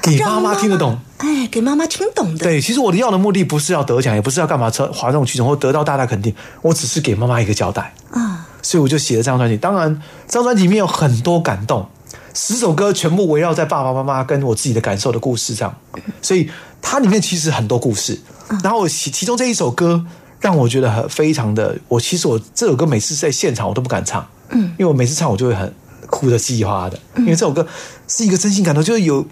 [0.00, 0.98] 给妈妈听得懂。
[1.22, 2.44] 哎，给妈妈听懂的。
[2.44, 7.94] 对，其实我的要的目的不是要得奖，也不是要干嘛车哗众取宠或得到大大肯定，我只是给妈妈一个交代。
[8.10, 9.56] 啊，所以我就写了这张专辑。
[9.56, 11.86] 当然，这张专辑里面有很多感动，
[12.34, 15.72] 十首歌全部围绕在爸爸妈妈跟我自己的感受的故事上，
[16.20, 18.20] 所以它里面其实很多故事。
[18.64, 20.04] 然后我其其中这一首歌
[20.40, 25.72] 让我觉得很非常的，我其实我这首歌每次在现场我都不敢唱，嗯，因为我每次唱我就会很
[26.08, 27.64] 哭的稀里哗啦的，因为这首歌
[28.08, 29.24] 是一个真心感动，就是有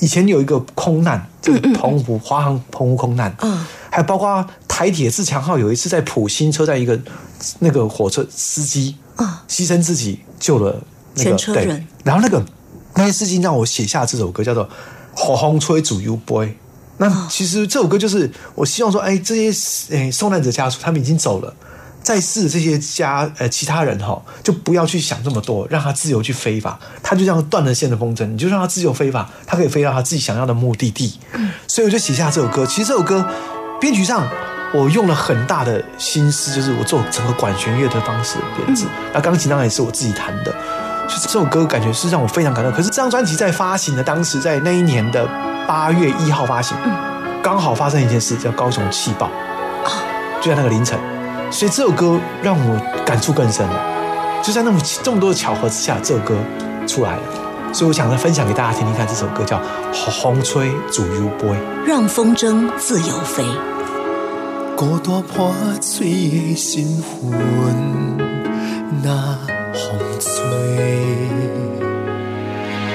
[0.00, 6.98] 以前有一个空难，这个澎湖华航澎湖空难，嗯，还包括台铁自强号有一次在普新车站一个
[7.60, 10.82] 那个火车司机，啊牺牲自己救了
[11.14, 11.84] 那个对。
[12.02, 12.44] 然后那个
[12.94, 14.66] 那些事情让我写下这首歌，叫做
[15.14, 16.46] 《火风吹主 U boy》。
[16.96, 21.54] 那其实这首歌就是我希望说，哎，这些哎受难者家属他们已经走了，
[22.04, 26.78] 在世的这些家呃其他人哈，就不要去想这么多，让他自由去飞吧。
[27.02, 31.18] 他就这样断了线的风筝，你就让他自由飞吧，他可以飞到他自己想要的目的地。
[31.66, 32.64] 所以我就写下这首歌。
[32.66, 33.26] 其实这首歌
[33.80, 34.28] 编曲上
[34.74, 40.54] 我用了很大的心思，就是我做整个管弦乐的方式的编制，那钢琴当然也是我自己弹的。
[41.08, 42.72] 就这首歌感觉是让我非常感动。
[42.72, 45.26] 可是这张专辑在发行的当时，在那一年的
[45.66, 46.76] 八月一号发行，
[47.42, 49.30] 刚好发生一件事，叫高雄气爆，
[50.40, 50.98] 就在那个凌晨，
[51.54, 54.42] 所以这首歌让我感触更深了。
[54.42, 56.34] 就在那么这么多的巧合之下，这首歌
[56.84, 57.22] 出来了。
[57.72, 59.56] 所以我想再分享给大家听听看，这首歌叫
[60.20, 61.46] 《风吹自由飞》。
[61.86, 63.44] 让风筝自由飞。
[64.76, 67.30] 孤单破碎的心魂，
[69.04, 69.38] 那
[69.72, 70.42] 风吹，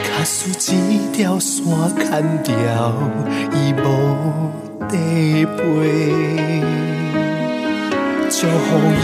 [0.04, 0.50] 卡输
[0.92, 1.64] 一条线
[1.98, 2.94] 牵掉，
[3.54, 4.52] 伊无
[4.90, 6.62] 地陪，
[8.42, 8.52] 祝福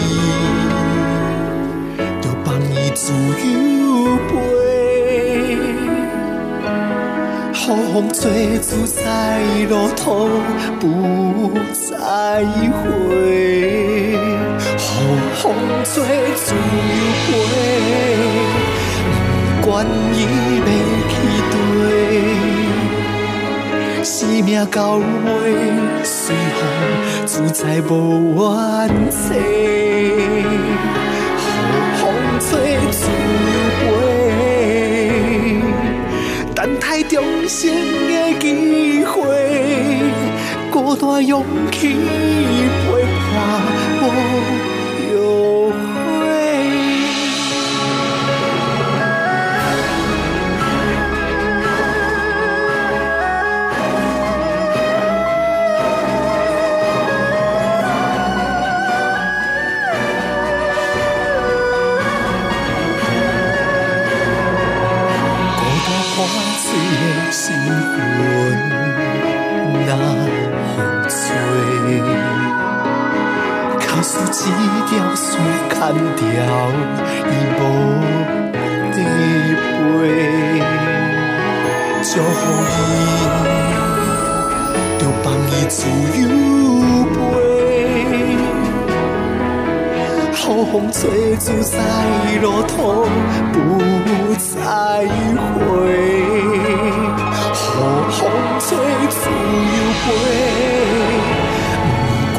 [2.22, 4.32] 就放伊自由飞。
[7.52, 9.04] 好风吹自在
[9.68, 10.30] 路途
[10.80, 11.92] 不再
[12.78, 14.16] 回，
[14.78, 14.88] 好
[15.34, 15.44] 风
[15.84, 15.92] 吹
[16.34, 16.58] 自由
[17.26, 17.28] 飞，
[19.60, 19.84] 不管
[20.14, 20.16] 伊
[20.56, 20.64] 要
[24.08, 25.02] 生命到尾
[26.04, 26.62] 随风
[27.26, 29.34] 自在无怨嗟，
[31.42, 31.42] 好
[31.96, 32.06] 风
[32.38, 33.10] 吹自
[33.50, 35.58] 由飞。
[36.54, 37.58] 等待重生
[38.06, 39.18] 的机会，
[40.70, 41.96] 孤单勇气
[42.86, 42.86] 陪
[43.34, 43.36] 伴
[44.02, 44.04] 我
[67.38, 67.54] 心
[69.86, 71.28] 难方碎，
[73.78, 74.08] 卡输
[74.88, 75.28] 条线
[75.68, 76.24] 砍掉，
[77.28, 77.60] 伊无
[78.94, 78.96] 地
[79.60, 79.68] 飞。
[82.02, 82.24] 在伊，
[84.98, 85.76] 就放伊自
[86.18, 86.24] 由
[87.12, 87.14] 飞。
[90.32, 90.40] 好
[90.72, 90.96] 风吹
[91.36, 91.74] 住在
[92.40, 92.74] 落土，
[93.52, 93.54] 不
[94.38, 94.56] 在
[95.36, 95.65] 乎。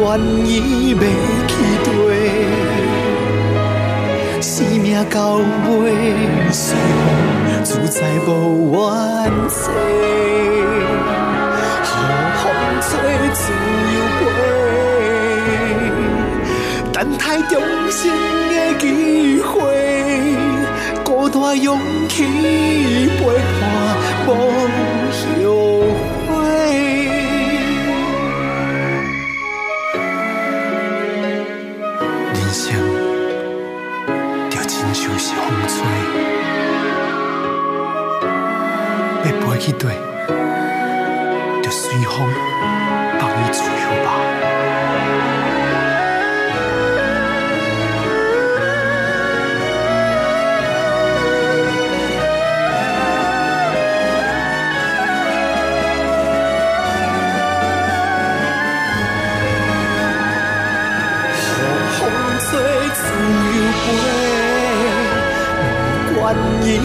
[0.08, 1.00] 愿意要
[1.48, 1.54] 去
[1.84, 1.88] 地，
[4.42, 5.82] 生命到尾
[6.50, 6.64] 随
[7.04, 7.06] 风
[7.62, 8.30] 自在无
[8.72, 8.80] 怨
[9.50, 9.60] 嗟，
[11.84, 11.92] 好
[12.40, 12.42] 风
[12.80, 12.88] 吹
[13.34, 13.42] 自
[13.96, 14.24] 由飞。
[16.94, 17.52] 等待重
[17.92, 18.00] 生
[18.48, 18.84] 的机
[19.42, 19.52] 会，
[21.04, 21.68] 孤单勇
[22.08, 23.20] 气陪
[23.60, 23.62] 伴
[24.26, 24.30] 无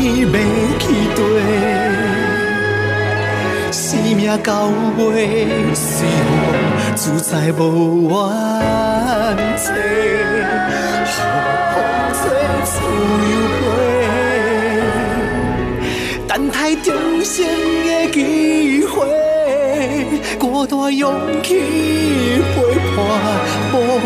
[0.02, 0.26] 管伊要
[0.80, 0.84] 去
[1.14, 1.22] 地，
[3.70, 3.80] 生
[4.16, 4.66] 命到
[4.98, 5.86] 尾随
[6.26, 6.34] 风
[6.96, 8.16] 自在无怨
[9.56, 9.72] 嗟。
[11.72, 11.76] 风
[12.18, 12.20] 吹
[12.64, 12.74] 自
[13.30, 13.62] 由飞，
[16.26, 16.92] 等待重
[17.24, 17.46] 生
[17.86, 18.18] 的机
[18.84, 18.94] 会，
[20.36, 21.48] 孤单勇气
[22.56, 22.60] 陪
[22.96, 22.98] 伴
[23.72, 24.04] 无后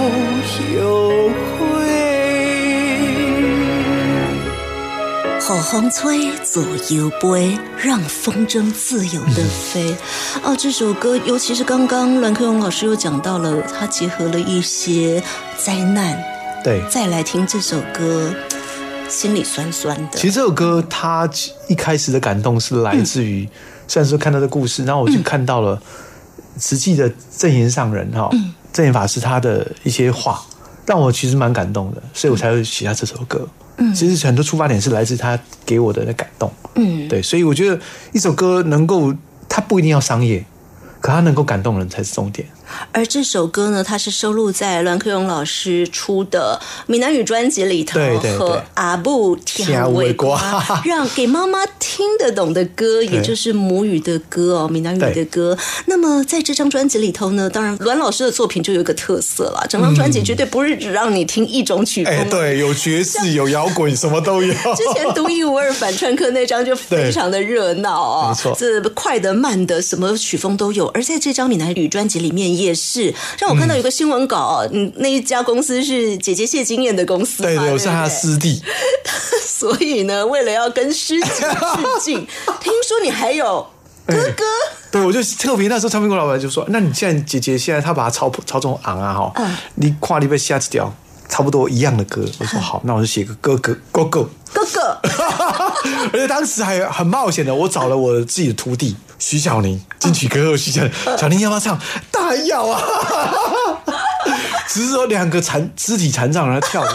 [5.47, 9.95] 好风吹，左右飞，让风筝自由的飞。
[10.43, 15.23] 哦，这首歌，尤其是刚刚栾克勇老师又讲到了，他结合了一些
[15.57, 16.21] 灾难，
[16.65, 18.35] 对，再来听这首歌，
[19.09, 20.19] 心里酸酸的。
[20.19, 21.31] 其实这首歌它
[21.69, 23.49] 一开始的感动是来自于，
[23.87, 25.81] 虽然说看到的故事，然后我就看到了
[26.59, 28.29] 实际的正言上人哈，
[28.73, 30.45] 正言法师他的一些话，
[30.87, 33.47] 让我其实蛮感动的，所以我才会写下这首歌。
[33.47, 36.51] 嗯，其实很多出发点是来自他给我的那感动。
[36.75, 37.79] 嗯，对，所以我觉得
[38.13, 39.13] 一首歌能够，
[39.49, 40.45] 它不一定要商业，
[41.01, 42.49] 可它能够感动人才是重点。
[42.93, 50.41] 而这首歌呢，它是收录在栾克勇老师出的闽南语专辑里头，对对对和阿布天为瓜，
[50.85, 55.57] 让给妈妈听得懂的歌，也就是母语的歌哦，闽南语的歌。
[55.87, 62.13] 那么在这张专辑里头呢，当然栾老师的作品就有一个特色了，整张专辑绝对不是只让你听一种曲风。
[62.13, 64.53] 哎，对，有爵士，有摇滚，什么都有。
[64.75, 70.87] 之前独一无二反串课那张就 非常的热闹哦，没错这快的慢的什么曲风都有。
[70.89, 78.63] 而在这张闽南语专辑里面也是，让我看到有个新闻稿哦，嗯，那一家公司是姐姐谢金燕的公司嘛，对对，我是他的师弟。
[79.47, 82.27] 所以呢，为了要跟师姐致敬，
[82.61, 83.67] 听说你还有
[84.07, 84.45] 哥哥。
[84.91, 90.93] 对，我就特别那时候唱片公司老板就说：“那你现在姐姐现在她把它操操纵昂啊哈，嗯你跨你被下几条
[91.29, 94.29] 差不多一样的歌。”我说好，那我就写个哥哥哥哥。
[94.53, 94.99] 哥哥，
[96.13, 101.79] 而且当时还很冒险的，我找了我自己的徒弟徐小宁，金曲歌后徐小宁，小宁要不要唱？
[102.11, 102.83] 当然要啊！
[104.69, 106.87] 只是说两个残肢体残障，然后跳舞。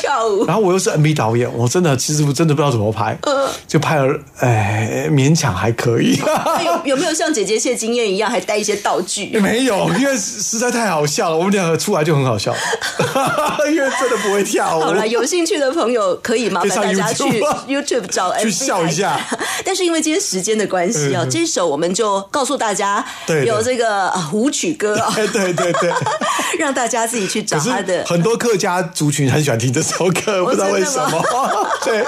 [0.00, 3.18] 跳舞，然后我又是 MV 导演，我真的其实我真的不知道怎么拍，
[3.66, 6.18] 就拍了，哎，勉强还可以。
[6.24, 9.26] 那 有有没有像姐姐谢金燕一样，还带一些道具？
[9.40, 12.54] 没有，因为实在太好笑了，我们两个出来就很好笑，
[13.70, 14.82] 因为真的不会跳舞。
[14.82, 17.24] 好了，有兴趣的朋友可以麻烦大家去
[17.68, 19.18] YouTube 找 MV 去笑一下。
[19.64, 21.30] 但是因为今天时间的关系哦，嗯。
[21.30, 23.04] 这首我们就告诉大家
[23.46, 25.92] 有这个啊舞曲歌哦，哎，对对对，
[26.58, 29.87] 让大家自己去找他的，很多客家族群很喜欢听这首
[30.24, 31.22] 歌，不知道为什么。
[31.84, 32.04] 对，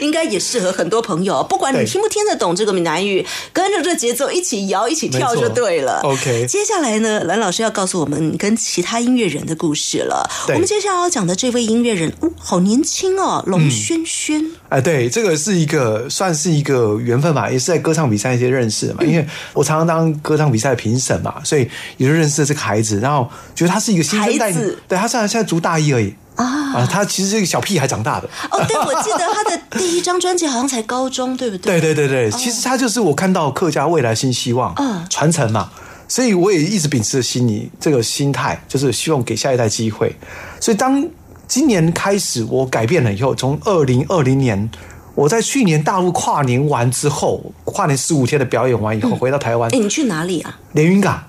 [0.00, 1.42] 应该也适合很多朋友。
[1.44, 6.00] 不管你听不听得懂这个闽南语，跟着这节奏一起摇、一起跳就对了。
[6.02, 10.28] OK 接下来呢，蓝老师要告诉我们跟其他音乐人的故事了。
[10.48, 14.44] 我们接下来要讲的这位音乐人，哦，好年轻哦，龙轩轩。
[14.68, 19.02] 哎，对，这个是一个算是一个缘分吧，也是在歌唱比赛一些认识的嘛。
[19.04, 28.28] 因为我常常当歌唱比赛的评审嘛，所以也就认识了这个孩子，然后觉得他是一个新生代孩子，对他现在现在读大一而已啊啊，他其实是一个小屁孩长大的。
[28.50, 31.80] 哦，对，我记得他的第一张专辑好像才高中，对不对？
[31.80, 35.70] 对对对对，其实他就是我看到客家未来新希望，嗯传承嘛。
[36.06, 40.14] 所以我也一直秉持着心理这个心态，就是希望给下一代机会。
[40.60, 41.06] 所以当
[41.48, 44.70] 今年开始我改变了以后，从二零二零年。
[45.16, 50.58] 我在去年大陆跨年完之后，跨年十五天的表演完以后，回到台湾哎，，你去哪里啊？
[50.72, 51.22] 连云港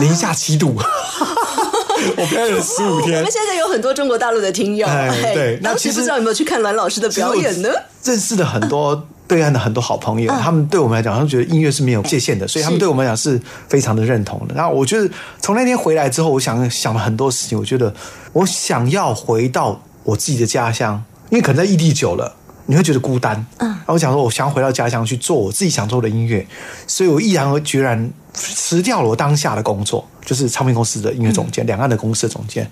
[0.00, 0.74] 零下七度，
[2.16, 3.30] 我表演了十五天我们。
[3.30, 7.68] 现在有很多中国大陆的听友，哎对那当时其实不知道有没有去看栾老师的表演呢？
[8.04, 14.54] 认识的很多对岸的很多好朋友，他们对我们来讲，他们觉得音乐是没有界限的，所以他们对我们来讲是非常的认同的。
[14.54, 15.08] 然后我觉得
[15.40, 17.92] 从那天回来之后，我想想了很多事情，我觉得
[18.32, 22.36] 我想要回到我自己的家乡，因为可能在异地久了。
[22.66, 26.46] 你会觉得孤单，嗯，然后我想说，我想要回到家乡去做我自己想做的音乐，
[26.86, 32.68] 所以我毅然而决然辞掉了我当下的工作，就是唱片公司的音乐总监，两岸的公司的总监，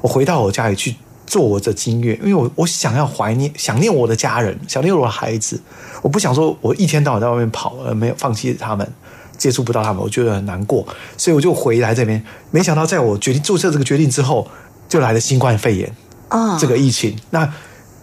[0.00, 0.94] 我回到我家里去
[1.26, 5.60] 做我的音乐，因为我我想要怀念、想念我的家人，想念我的孩子，
[6.02, 8.88] 我不想说我一天到晚在外面跑，而没有放弃他们，
[9.36, 10.86] 接触不到他们，我觉得很难过，
[11.16, 12.22] 所以我就回来这边。
[12.52, 14.46] 没想到在我决定做这这个决定之后，
[14.88, 15.92] 就来了新冠肺炎
[16.28, 17.18] 啊这个疫情。
[17.30, 17.52] 那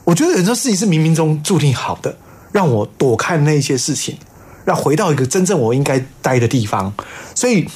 [0.10, 2.18] 我觉得有些事情是冥冥中注定好的，
[2.52, 4.18] 让我躲开那一些事情，
[4.66, 6.92] 让回到一个真正我应该待的地方。
[7.36, 7.68] 所以，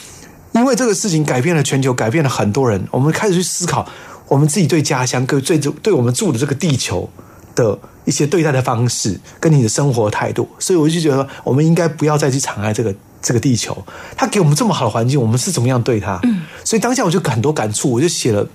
[0.54, 3.88] 因为这个事情改变了全球，改变了很多人，我们开始去思考
[4.28, 7.08] 我们自己对家乡、跟对对我们住的这个地球
[7.54, 10.50] 的一些对待的方式，跟你的生活态度。
[10.58, 12.92] 所以，我就觉得我们应该不要再去残害这个。
[13.26, 13.86] 这个地球，
[14.18, 16.20] 它给我们这么好的环境，我们是怎么样对它？
[16.24, 18.46] 嗯，所以当下我就很多感触，我就写了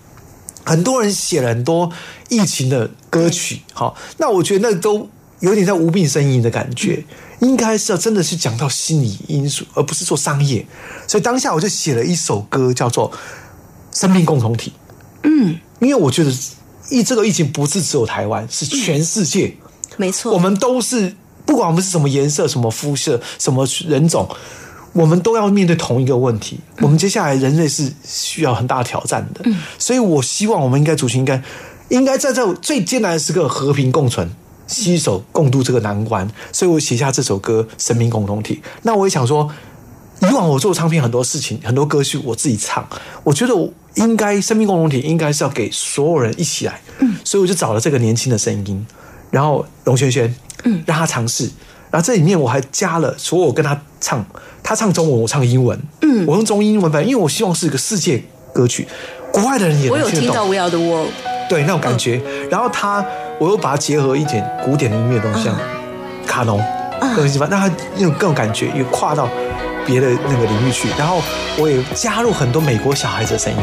[0.68, 1.90] 很多人写了很多
[2.28, 5.08] 疫情的歌曲，好，那我觉得那都
[5.40, 7.02] 有点在无病呻吟的感觉，
[7.40, 10.66] 应该是要真的是讲到心理因素，而不是做商业。
[11.06, 13.10] 所以当下我就写了一首歌，叫做
[13.98, 14.70] 《生命共同体》。
[15.22, 16.30] 嗯，因为我觉得
[16.90, 19.56] 疫这个疫情不是只有台湾，是全世界，
[19.96, 21.16] 没错，我们都是
[21.46, 24.28] 不管我们是什么颜色、什么肤色、什么人种。
[24.92, 26.58] 我们都要面对同一个问题。
[26.78, 29.44] 我们接下来人类是需要很大挑战的，
[29.78, 31.42] 所以我希望我们应该族群应该
[31.88, 34.28] 应该在这最艰难的时刻和平共存，
[34.66, 36.28] 携手共度这个难关。
[36.52, 38.54] 所以我写下这首歌《生命共同体》。
[38.82, 39.50] 那我也想说，
[40.20, 42.86] 以往我做唱片很多事情，很多歌曲我自己唱，
[43.24, 46.80] 我觉得我应该《生命共同体》应该是要给所有人一起来。
[47.24, 48.86] 所以我就找了这个年轻的声音，
[49.30, 50.34] 然后龙轩轩，
[50.64, 51.48] 嗯，让他尝试。
[51.90, 54.24] 然后这里面我还加了，所有我跟他唱，
[54.68, 58.86] 他唱中文，我唱英文，嗯，我用中英文版，因为我希望是一个世界歌曲，
[59.32, 61.08] 国外的人也我能听得懂，有听到《We Are the World》，
[61.48, 62.20] 对那种感觉。
[62.50, 63.02] 然后他，
[63.40, 65.56] 我又把它结合一点古典的音乐东西，像
[66.26, 66.62] 卡农
[67.00, 69.26] 那种地方，让他有更有感觉，也跨到
[69.86, 70.90] 别的那个领域去。
[70.98, 71.22] 然后
[71.56, 73.58] 我也加入很多美国小孩子的声音，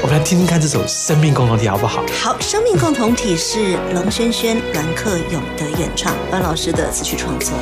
[0.00, 2.02] 我们来听听看这首《生命共同体》好不好？
[2.22, 7.52] 好，生命共同体是龙轩轩、栾克勇的演唱，栾老师的词曲创作。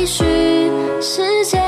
[0.00, 0.24] 也许
[0.98, 1.59] 时，间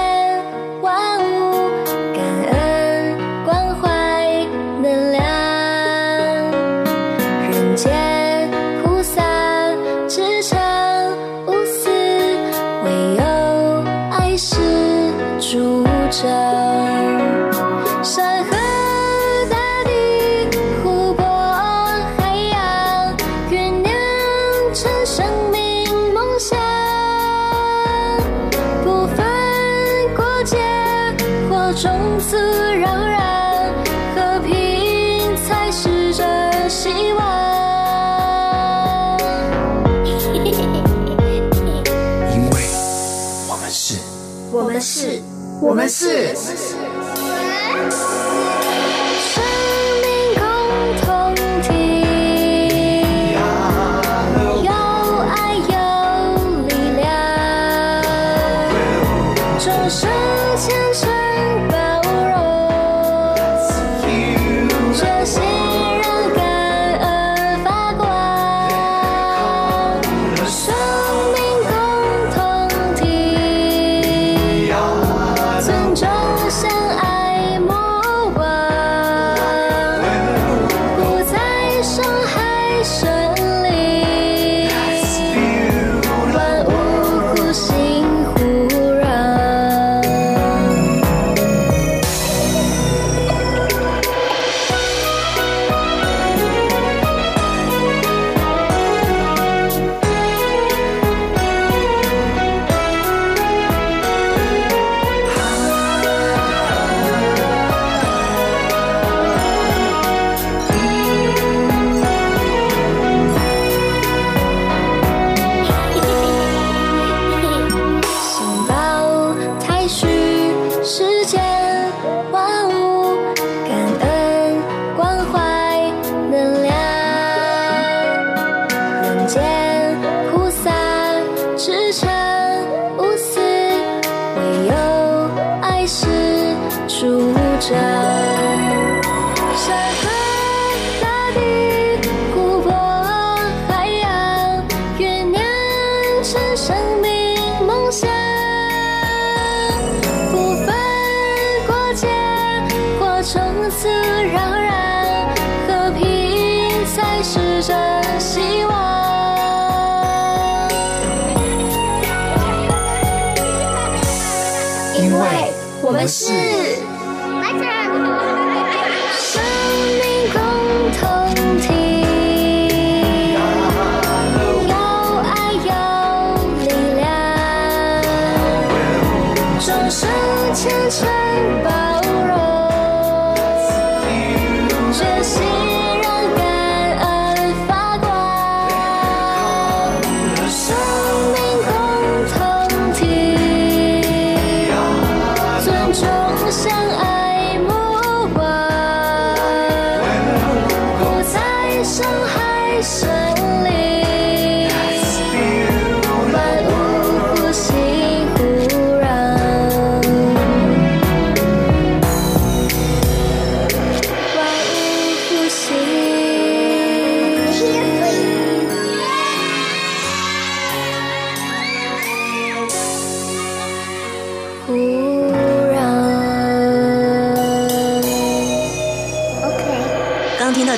[45.63, 46.32] 我们是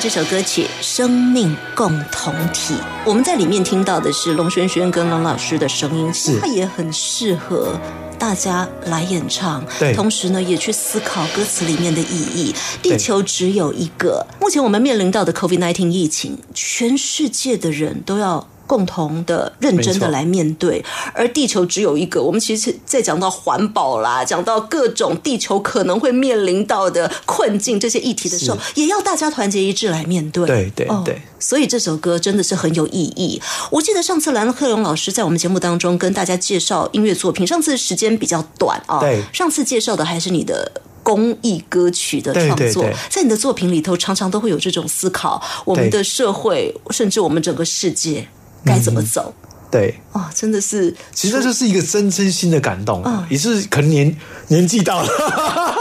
[0.05, 7.75] 这首歌曲《生命共同体》，我们在里面听到的是龙轩轩跟龙老师的声音，是它也很适合。
[8.19, 12.53] 大家来演唱，对同时呢，也去思考歌词里面的意义。
[12.83, 22.21] 地球只有一个，目前我们面临到的 COVID-19 疫情，全世界的人都要共同的、认真的来面对，而地球只有一个。
[22.21, 30.47] 我们其实，在讲到环保啦，讲到各种地球可能会面临到的困境这些议题的时候，也要大家团结一致来面对。
[30.47, 33.39] 对对哦对所以这首歌真的是很有意义。
[33.69, 38.99] 我记得上次蓝克隆老师在我们节目当中跟大家介绍音乐作品，上次时间比较短啊。
[38.99, 40.71] 对上次介绍的还是你的。
[41.05, 48.27] 公益歌曲的创作，对对在你的作品里头，常常都会有这种思考：我们的社会，甚至我们整个世界
[48.65, 49.33] 该怎么走？
[49.71, 54.15] 对，哦，真的是，其实这就是一个真真心的感动啊，嗯也是可能年
[54.47, 55.09] 年纪到了，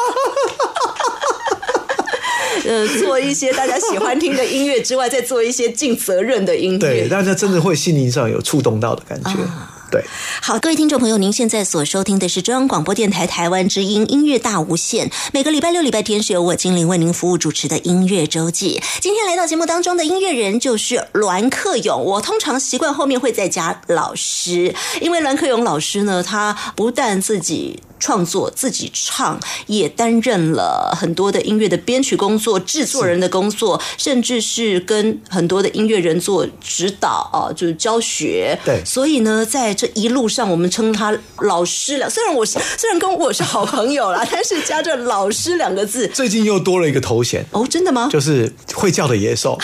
[2.66, 6.78] 呃，做一些大家喜欢听的音乐之外，再做一些尽责任的音乐。
[6.78, 10.05] 对，大家真的会心灵上有触动到的感觉，啊对。
[10.42, 15.09] 好，各位听众朋友，您现在所收听的是中央广播电台台湾之音音乐大无限。
[15.32, 18.82] 每个礼拜六、礼拜天是由我精灵为您服务主持的音乐周记。
[19.01, 22.05] 今天来到节目当中的音乐人就是栾克勇。
[22.05, 27.80] 我通常习惯后面会再加老师，因为栾克勇老师呢，他不但自己。
[28.01, 38.59] 创作自己唱，也担任了很多的音乐的编曲工作、制作人的工作，甚至是跟很多的音乐人做指导啊，就是教学。
[38.62, 42.11] 对所以呢，在这一路上，我们称他老师了。
[42.11, 48.09] 虽然我是 虽然跟我是好朋友啦，但是加着“老师”两个字，最近又多了一个头衔，哦，真的吗？
[48.11, 49.59] 就是会叫的野兽，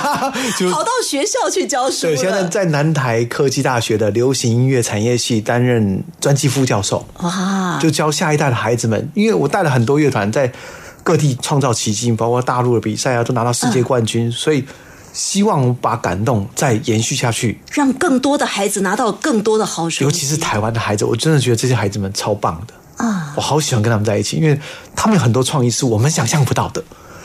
[0.58, 2.38] 就跑到学校去教书对，现在。
[2.48, 9.10] 在南台科技大学的流行音乐产业系担任专辑副教授，哇，就教下一代的孩子们。
[9.14, 10.50] 因为我带了很多乐团在
[11.02, 14.64] 各地创造奇迹，包括大陆的比赛啊，都拿到世界冠军，所以
[15.18, 17.60] 希望把感动再延续下去。
[17.72, 24.56] 让更多的孩子拿到更多的好成绩，尤其是台湾的孩子，我真的觉得这些孩子们超棒的啊我好喜欢跟他们在一起，因为
[24.94, 26.82] 他们有很多创意是我们想象不到的。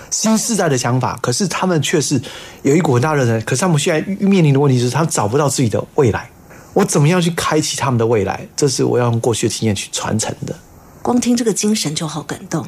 [0.10, 2.20] 新时代的想法，可是他们却是
[2.64, 6.30] 有一股很大的人，可是他们现在面临的问题是，他们找不到自己的未来。
[6.74, 8.48] 我怎么样去开启他们的未来？
[8.56, 10.56] 这是我要用过去的经验去传承的。
[11.04, 12.68] 光听这个精神就好感动。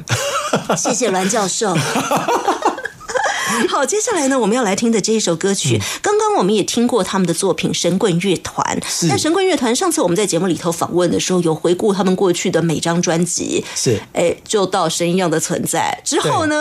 [0.76, 1.76] 谢谢栾教授。
[3.68, 8.78] 好，接下来呢，我们要来听的这一首歌曲，刚刚我们也听过他们的作品《神棍乐团》。
[8.86, 9.08] 是。
[9.08, 14.00] 但神棍乐团上次我们在节目里头访问的时候，有回顾他们过去的每张专辑，是。
[14.12, 16.00] 哎，就到神一样的存在。
[16.04, 16.56] 之后呢，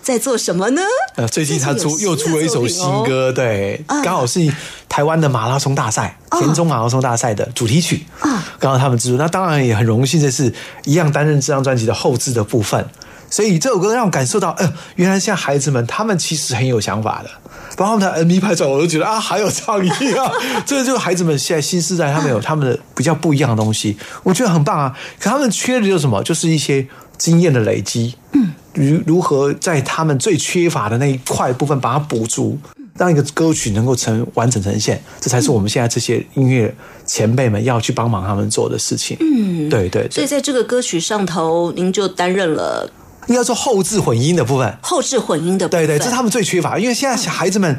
[0.00, 0.82] 在做什么呢？
[1.16, 4.00] 呃，最近他出又出了一首新歌，对，啊。
[4.02, 4.40] 刚好是
[4.88, 8.44] 台湾的马拉松大赛，田中马拉松大赛的主题曲啊。
[8.60, 10.52] 刚好他们制作，那当然也很荣幸，这是
[10.84, 12.88] 一样担任这张专辑的后置的部分。
[13.30, 17.30] 所以这首歌让我感受到，呃，原来现在孩子们他们其实很有想法的，
[17.76, 20.32] 包括他们的 MV 拍出来，我都觉得啊，好有创意啊！
[20.64, 24.96] 这个就是孩子们现在新时代，他们有他们的比较不一样的东西，我觉得很棒啊。
[25.20, 26.22] 可他们缺的就是什么？
[26.22, 32.58] 就是一些经验的累积，嗯，如如何在他们最缺乏的那一块部分把它补足，
[32.96, 36.74] 让一个歌曲能够成完整呈现，这才是我们现在这些音乐
[37.04, 39.16] 前辈们要去帮忙他们做的事情。
[39.20, 42.88] 嗯，对对对，所以在这个歌曲上头，您就担任了
[43.28, 44.76] 应该说后置混音的部分。
[44.82, 47.78] 后置混音的部分，对对，这是他们最缺乏，因为现在小孩子们。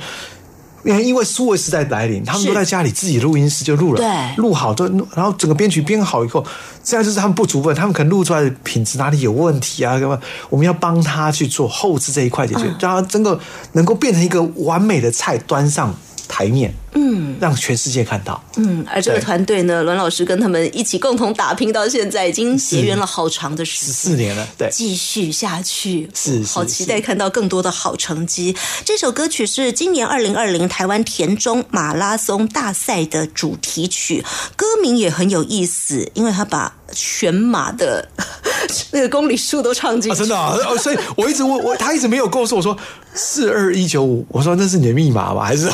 [0.85, 6.41] 因为因为数位时代来临，他们都在家里自己录音室就录了，对录好都，然后整个编曲编好以后，
[6.81, 9.99] 这样就是他们不足分，他们可能录出来的品质哪里有问题啊？
[9.99, 10.17] 干嘛？
[10.49, 13.37] 我们要帮他去做后置这一块解决，让他真的
[13.73, 15.93] 能够变成一个完美的菜端上
[16.29, 18.41] 台面，嗯，让全世界看到。
[18.55, 23.93] 嗯，而这个团队呢，栾老师跟他们一起共同打拼到现在，已经结缘了好长的时十间。
[23.93, 28.55] 四年了，对，继续下去，是是好期待看到更多的好成绩。
[28.85, 34.23] 这首歌曲是今年二零二零台湾田中马拉松大赛的主题曲，
[34.55, 38.07] 歌名也很有意思，因为他把全马的
[38.91, 42.77] 那个公里数都唱进啊，去，真的、所以我一直问我他一直没有告诉我说
[43.13, 45.43] 四二一九五，我说那是你的密码吧？
[45.43, 45.67] 还是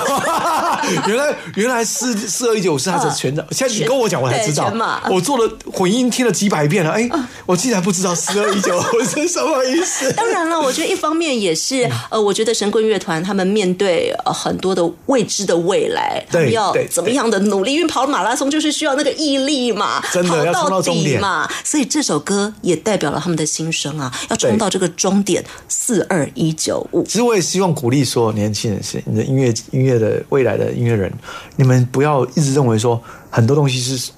[1.08, 4.72] 原来原来四四二一九五是他的全的，现在你跟我讲我才知道
[5.10, 7.10] 我做了混音听了几百遍了，哎，
[7.46, 10.12] 我竟然不知道四二一九 五是什么意思。
[10.14, 17.74] 当然了，我觉得一方面也嗯是，呃，我觉得神棍乐团他们面对呃很多的未知的未来，他们要怎么样的努力？
[17.74, 21.50] 因为跑马拉松就是需要那个毅力嘛，跑真的要冲到终点底嘛。
[21.64, 27.04] 所以这首歌也代表了他们的心声啊，要冲到这个终点四二一九五。
[27.04, 31.10] 其实我也希望鼓励所有年轻人，是你的音乐音乐的未来的音乐人，
[31.56, 34.12] 你们不要一直认为说很多东西是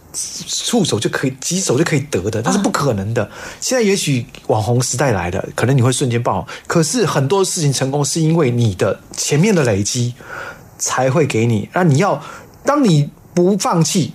[0.66, 3.30] 触手就可以、几手就可以得的，那是不可能的。
[3.62, 10.16] 现在也许网红时代来了，可能你会瞬间爆，可是很多事情成功是因为你的前面的累积
[10.80, 11.70] 才会给你。
[11.74, 12.20] 那你要，
[12.66, 14.14] 当你不放弃、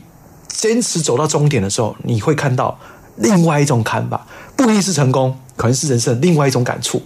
[0.49, 2.77] 坚持走到终点的时候，你会看到
[3.15, 4.27] 另外一种看法，
[4.57, 7.01] 不一定是成功，可能是人生另外一种感触。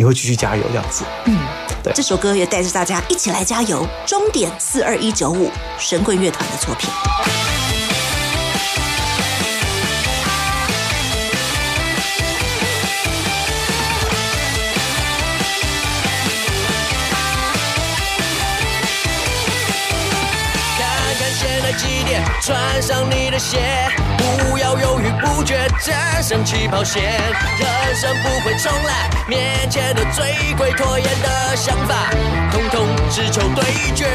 [0.00, 1.04] 你会继续加油这样子。
[1.26, 1.36] 嗯，
[1.82, 6.88] 对这首歌也带着大家一起来加油，终点四二一九五，神棍乐团的作品。
[20.78, 23.86] 看看现在几点，穿上你的鞋，
[24.38, 27.02] 不要犹豫不决，战胜起跑线。
[27.58, 32.10] 人生不会重来，面前的最贵拖延的想法，
[32.50, 33.64] 统统只求对
[33.94, 34.06] 决。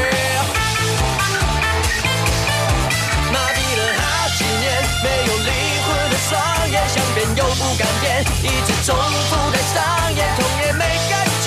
[3.32, 5.50] 麻痹了好几年，没有灵
[5.86, 11.46] 魂的双眼，想变又不敢变，一直重复在上演，痛也没感觉，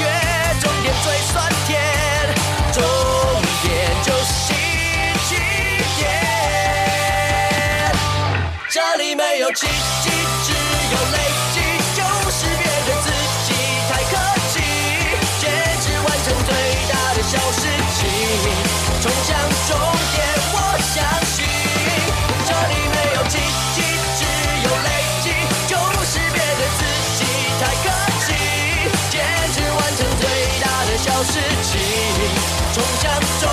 [0.60, 1.59] 终点最酸
[9.50, 10.12] 有奇迹，
[10.44, 11.18] 只有累
[11.54, 11.58] 积，
[11.96, 13.10] 就是别对自
[13.46, 13.54] 己
[13.90, 14.14] 太客
[14.54, 14.62] 气，
[15.40, 15.50] 坚
[15.82, 16.54] 持完成最
[16.88, 17.66] 大的小事
[17.98, 18.06] 情，
[19.02, 19.34] 冲向
[19.68, 19.74] 终
[20.14, 20.22] 点，
[20.54, 20.56] 我
[20.94, 21.36] 相信。
[22.46, 23.40] 这里没有奇
[23.74, 23.82] 迹，
[24.20, 24.22] 只
[24.62, 24.88] 有累
[25.24, 25.26] 积，
[25.66, 25.74] 就
[26.06, 26.86] 是别对自
[27.18, 27.20] 己
[27.60, 27.90] 太客
[28.22, 28.28] 气，
[29.10, 29.18] 坚
[29.52, 30.24] 持完成最
[30.62, 31.34] 大的小事
[31.64, 31.82] 情，
[32.72, 33.50] 冲向终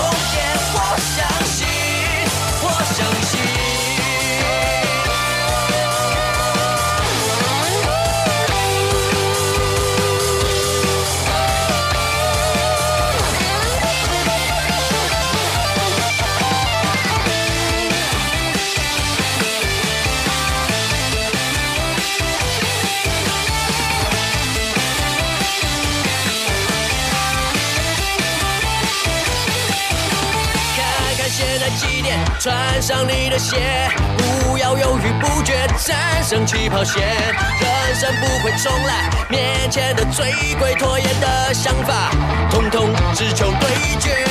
[32.87, 37.03] 上你的鞋，不要犹豫不决，战胜起跑线。
[37.03, 42.13] 人生不会重来，面前的最贵拖延的想法，
[42.49, 44.25] 统统只求对决。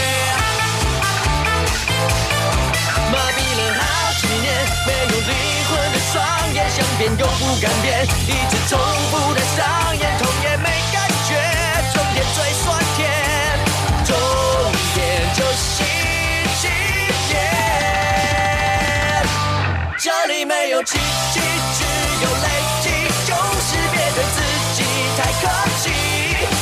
[3.11, 4.47] 麻痹了好几年，
[4.87, 5.35] 没有灵
[5.67, 8.79] 魂的双眼，想变又不敢变，一直冲
[20.85, 20.99] 奇
[21.33, 21.83] 迹，只
[22.21, 22.47] 有累
[22.81, 22.89] 积，
[23.25, 24.37] 就是别对自
[24.75, 24.83] 己
[25.17, 25.43] 太客
[25.81, 25.89] 气，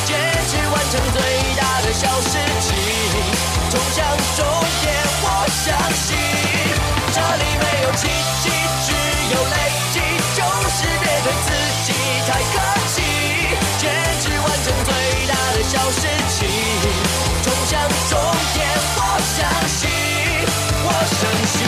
[0.05, 0.15] 坚
[0.47, 1.19] 持完成最
[1.59, 2.71] 大的小事情，
[3.69, 4.07] 冲向
[4.38, 4.47] 终
[4.82, 5.26] 点，我
[5.65, 6.15] 相信。
[7.11, 8.07] 这里没有奇
[8.41, 8.49] 迹，
[8.86, 8.88] 只
[9.36, 9.55] 有累
[9.91, 9.99] 积，
[10.36, 10.39] 就
[10.71, 11.51] 是别对自
[11.84, 11.91] 己
[12.26, 12.55] 太客
[12.95, 13.03] 气，
[13.78, 14.89] 坚持完成最
[15.28, 16.47] 大的小事情，
[17.43, 17.71] 冲向
[18.09, 18.11] 终
[18.53, 18.63] 点，
[18.95, 18.99] 我
[19.36, 19.82] 相信，
[20.86, 21.62] 我相信。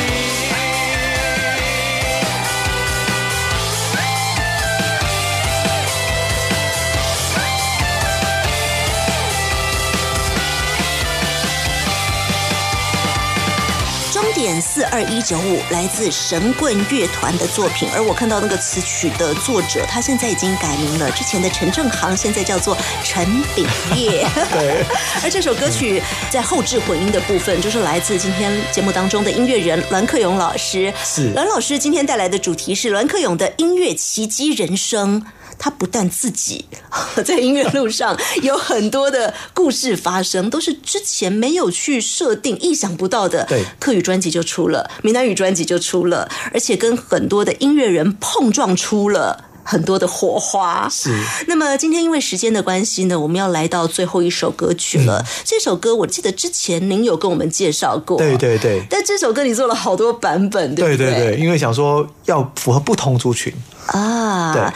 [14.46, 17.90] 点点四二一九五，来自神棍乐团的作品。
[17.96, 23.26] 而我看到那个词曲的作者，他现在已经改名了，之前的陈正航现在叫做陈
[23.56, 23.66] 炳
[23.96, 24.24] 业。
[24.54, 24.86] 对，
[25.24, 30.94] 而这首歌曲在后置混音的部分，就是来自今天节目当中的音乐人栾克勇老师。
[31.04, 35.26] 是栾老师今天带来的主题是栾克勇的音乐奇迹人生。
[35.58, 36.66] 他不但自己
[37.26, 43.46] 在音乐路上 有很多的故事发生，都是之前没有去设定、意想不到的。
[43.46, 49.46] 对客语专辑就出了，闽南语专辑就出了，而且跟很多的音乐人碰撞出了。
[49.68, 51.10] 很多的火花是。
[51.48, 55.26] 那么今天因为时间的关系呢，我们要来到最后一首歌曲了。
[55.44, 63.52] 这首歌我记得之前您有跟我们介绍过，对对对但这首歌你做了好多版本，对不对对因为想说要符合不同族群，
[63.88, 64.72] 啊，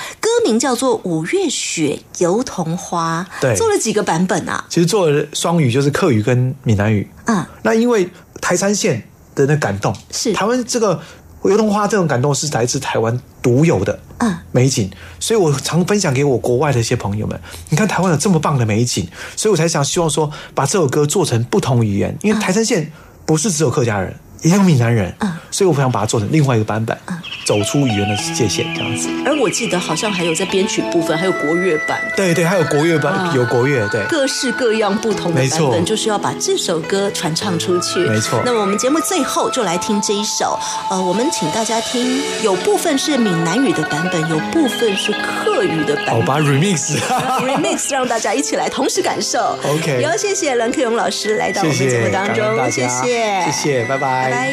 [0.50, 4.66] 名叫做《五月雪油桐花》，对做了几个版本啊？
[4.68, 7.08] 其实做了双语，就是客语跟闽南语。
[7.26, 8.10] 嗯，那因为
[8.42, 11.00] 台山县的那感动，是台湾这个
[11.44, 14.90] 油桐花这种感动是来自台湾独有的嗯美景，
[15.20, 17.40] 所以我常分享给我国外的一些朋友们。
[17.70, 22.92] 你看台湾有这么棒的美景，所以我才想希望说把这首歌做成不同语言，因为台山县
[23.26, 26.96] 不是只有客家人，也有闽南人，嗯所以我想把它做成另外一个版本，
[27.44, 29.10] 走出语言的界限，这样子。
[29.26, 32.00] 而我记得好像还有在编曲部分，还有国乐版。
[32.16, 34.06] 对对，还有国乐版，啊有国乐，对。
[34.08, 38.00] 各式各样不同的版本，就是要把这首歌传唱出去。
[38.02, 40.58] 没错那么我们节目最后就来听这一首，
[40.92, 46.26] 呃，我们请大家听，有部分是闽南语的版本，有部分是客语的版我本。
[46.28, 49.58] 把它 remix，remix 让大家一起来同时感受。
[49.66, 54.50] OK 也要谢谢蓝克勇老师来到我们节目，当中，谢，谢，谢谢，拜拜拜。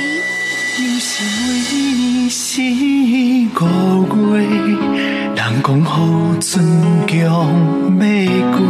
[0.78, 1.24] 有时
[1.72, 2.60] 为是
[3.58, 3.62] 五
[4.34, 4.40] 月，
[5.34, 5.94] 人讲好
[6.40, 6.52] 春
[7.06, 7.30] 江要
[8.52, 8.60] 过，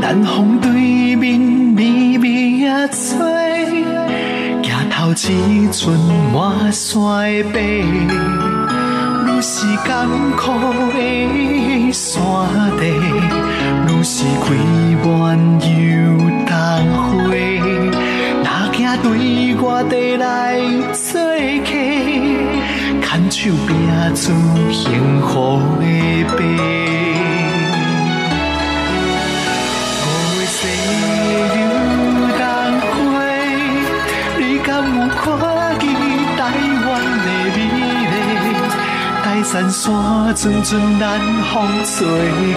[0.00, 1.28] 南风对面
[1.76, 3.18] 微微啊吹，
[4.62, 5.80] 举头一阵
[6.32, 6.92] 满山
[7.34, 7.60] 的白，
[9.26, 9.90] 愈是艰
[10.36, 10.42] 苦
[10.92, 10.96] 的
[11.92, 12.08] 山
[12.78, 12.82] 地，
[13.86, 14.46] 愈是开
[15.04, 15.08] 满
[15.60, 15.68] 又
[16.46, 16.50] 当
[16.94, 17.09] 花。
[19.72, 20.58] 我地来
[20.92, 21.22] 做
[21.62, 21.70] 客，
[23.06, 23.70] 牵手拼
[24.16, 24.26] 出
[24.72, 24.82] 幸
[25.22, 25.30] 福
[25.78, 25.82] 的
[26.34, 26.38] 白。
[30.02, 30.04] 五
[30.34, 30.58] 月西
[31.54, 31.62] 游
[32.34, 32.42] 东
[32.90, 32.98] 花，
[34.38, 35.22] 你敢有看
[35.78, 35.82] 见
[36.36, 36.38] 台
[36.84, 36.88] 湾
[37.22, 38.58] 的美丽？
[39.22, 39.80] 台山山
[40.34, 40.68] 阵阵
[40.98, 41.06] 南
[41.46, 41.54] 风
[41.84, 41.94] 吹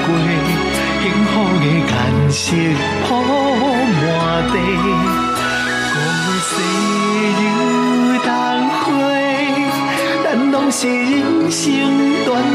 [0.02, 0.10] 过，
[1.00, 1.96] 幸福的颜
[2.32, 2.42] 色
[3.06, 3.08] 铺
[4.02, 4.02] 满
[4.52, 4.56] 地。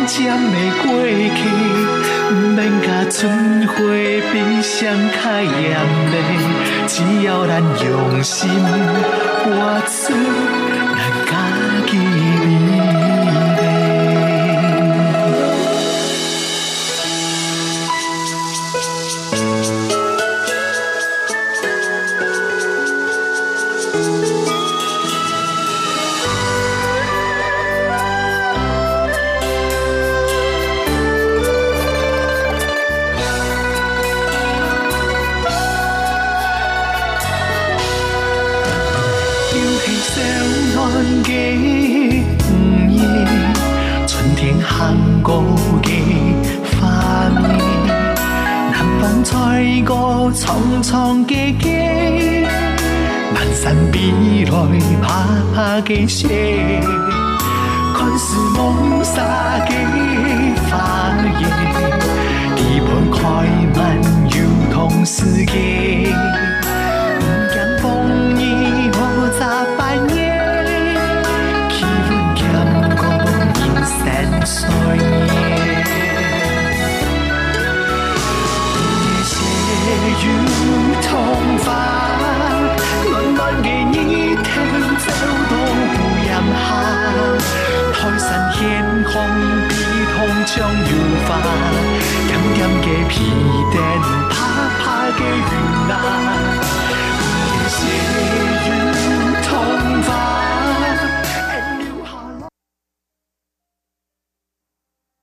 [0.08, 1.40] 渐的过去，
[2.32, 3.20] 毋免甲春
[3.68, 3.74] 花
[4.32, 5.62] 比上较严
[6.10, 6.14] 厉，
[6.86, 6.92] 只
[7.24, 7.52] 要咱
[7.84, 7.86] 用
[8.22, 8.48] 心
[9.44, 9.46] 活
[9.86, 10.14] 出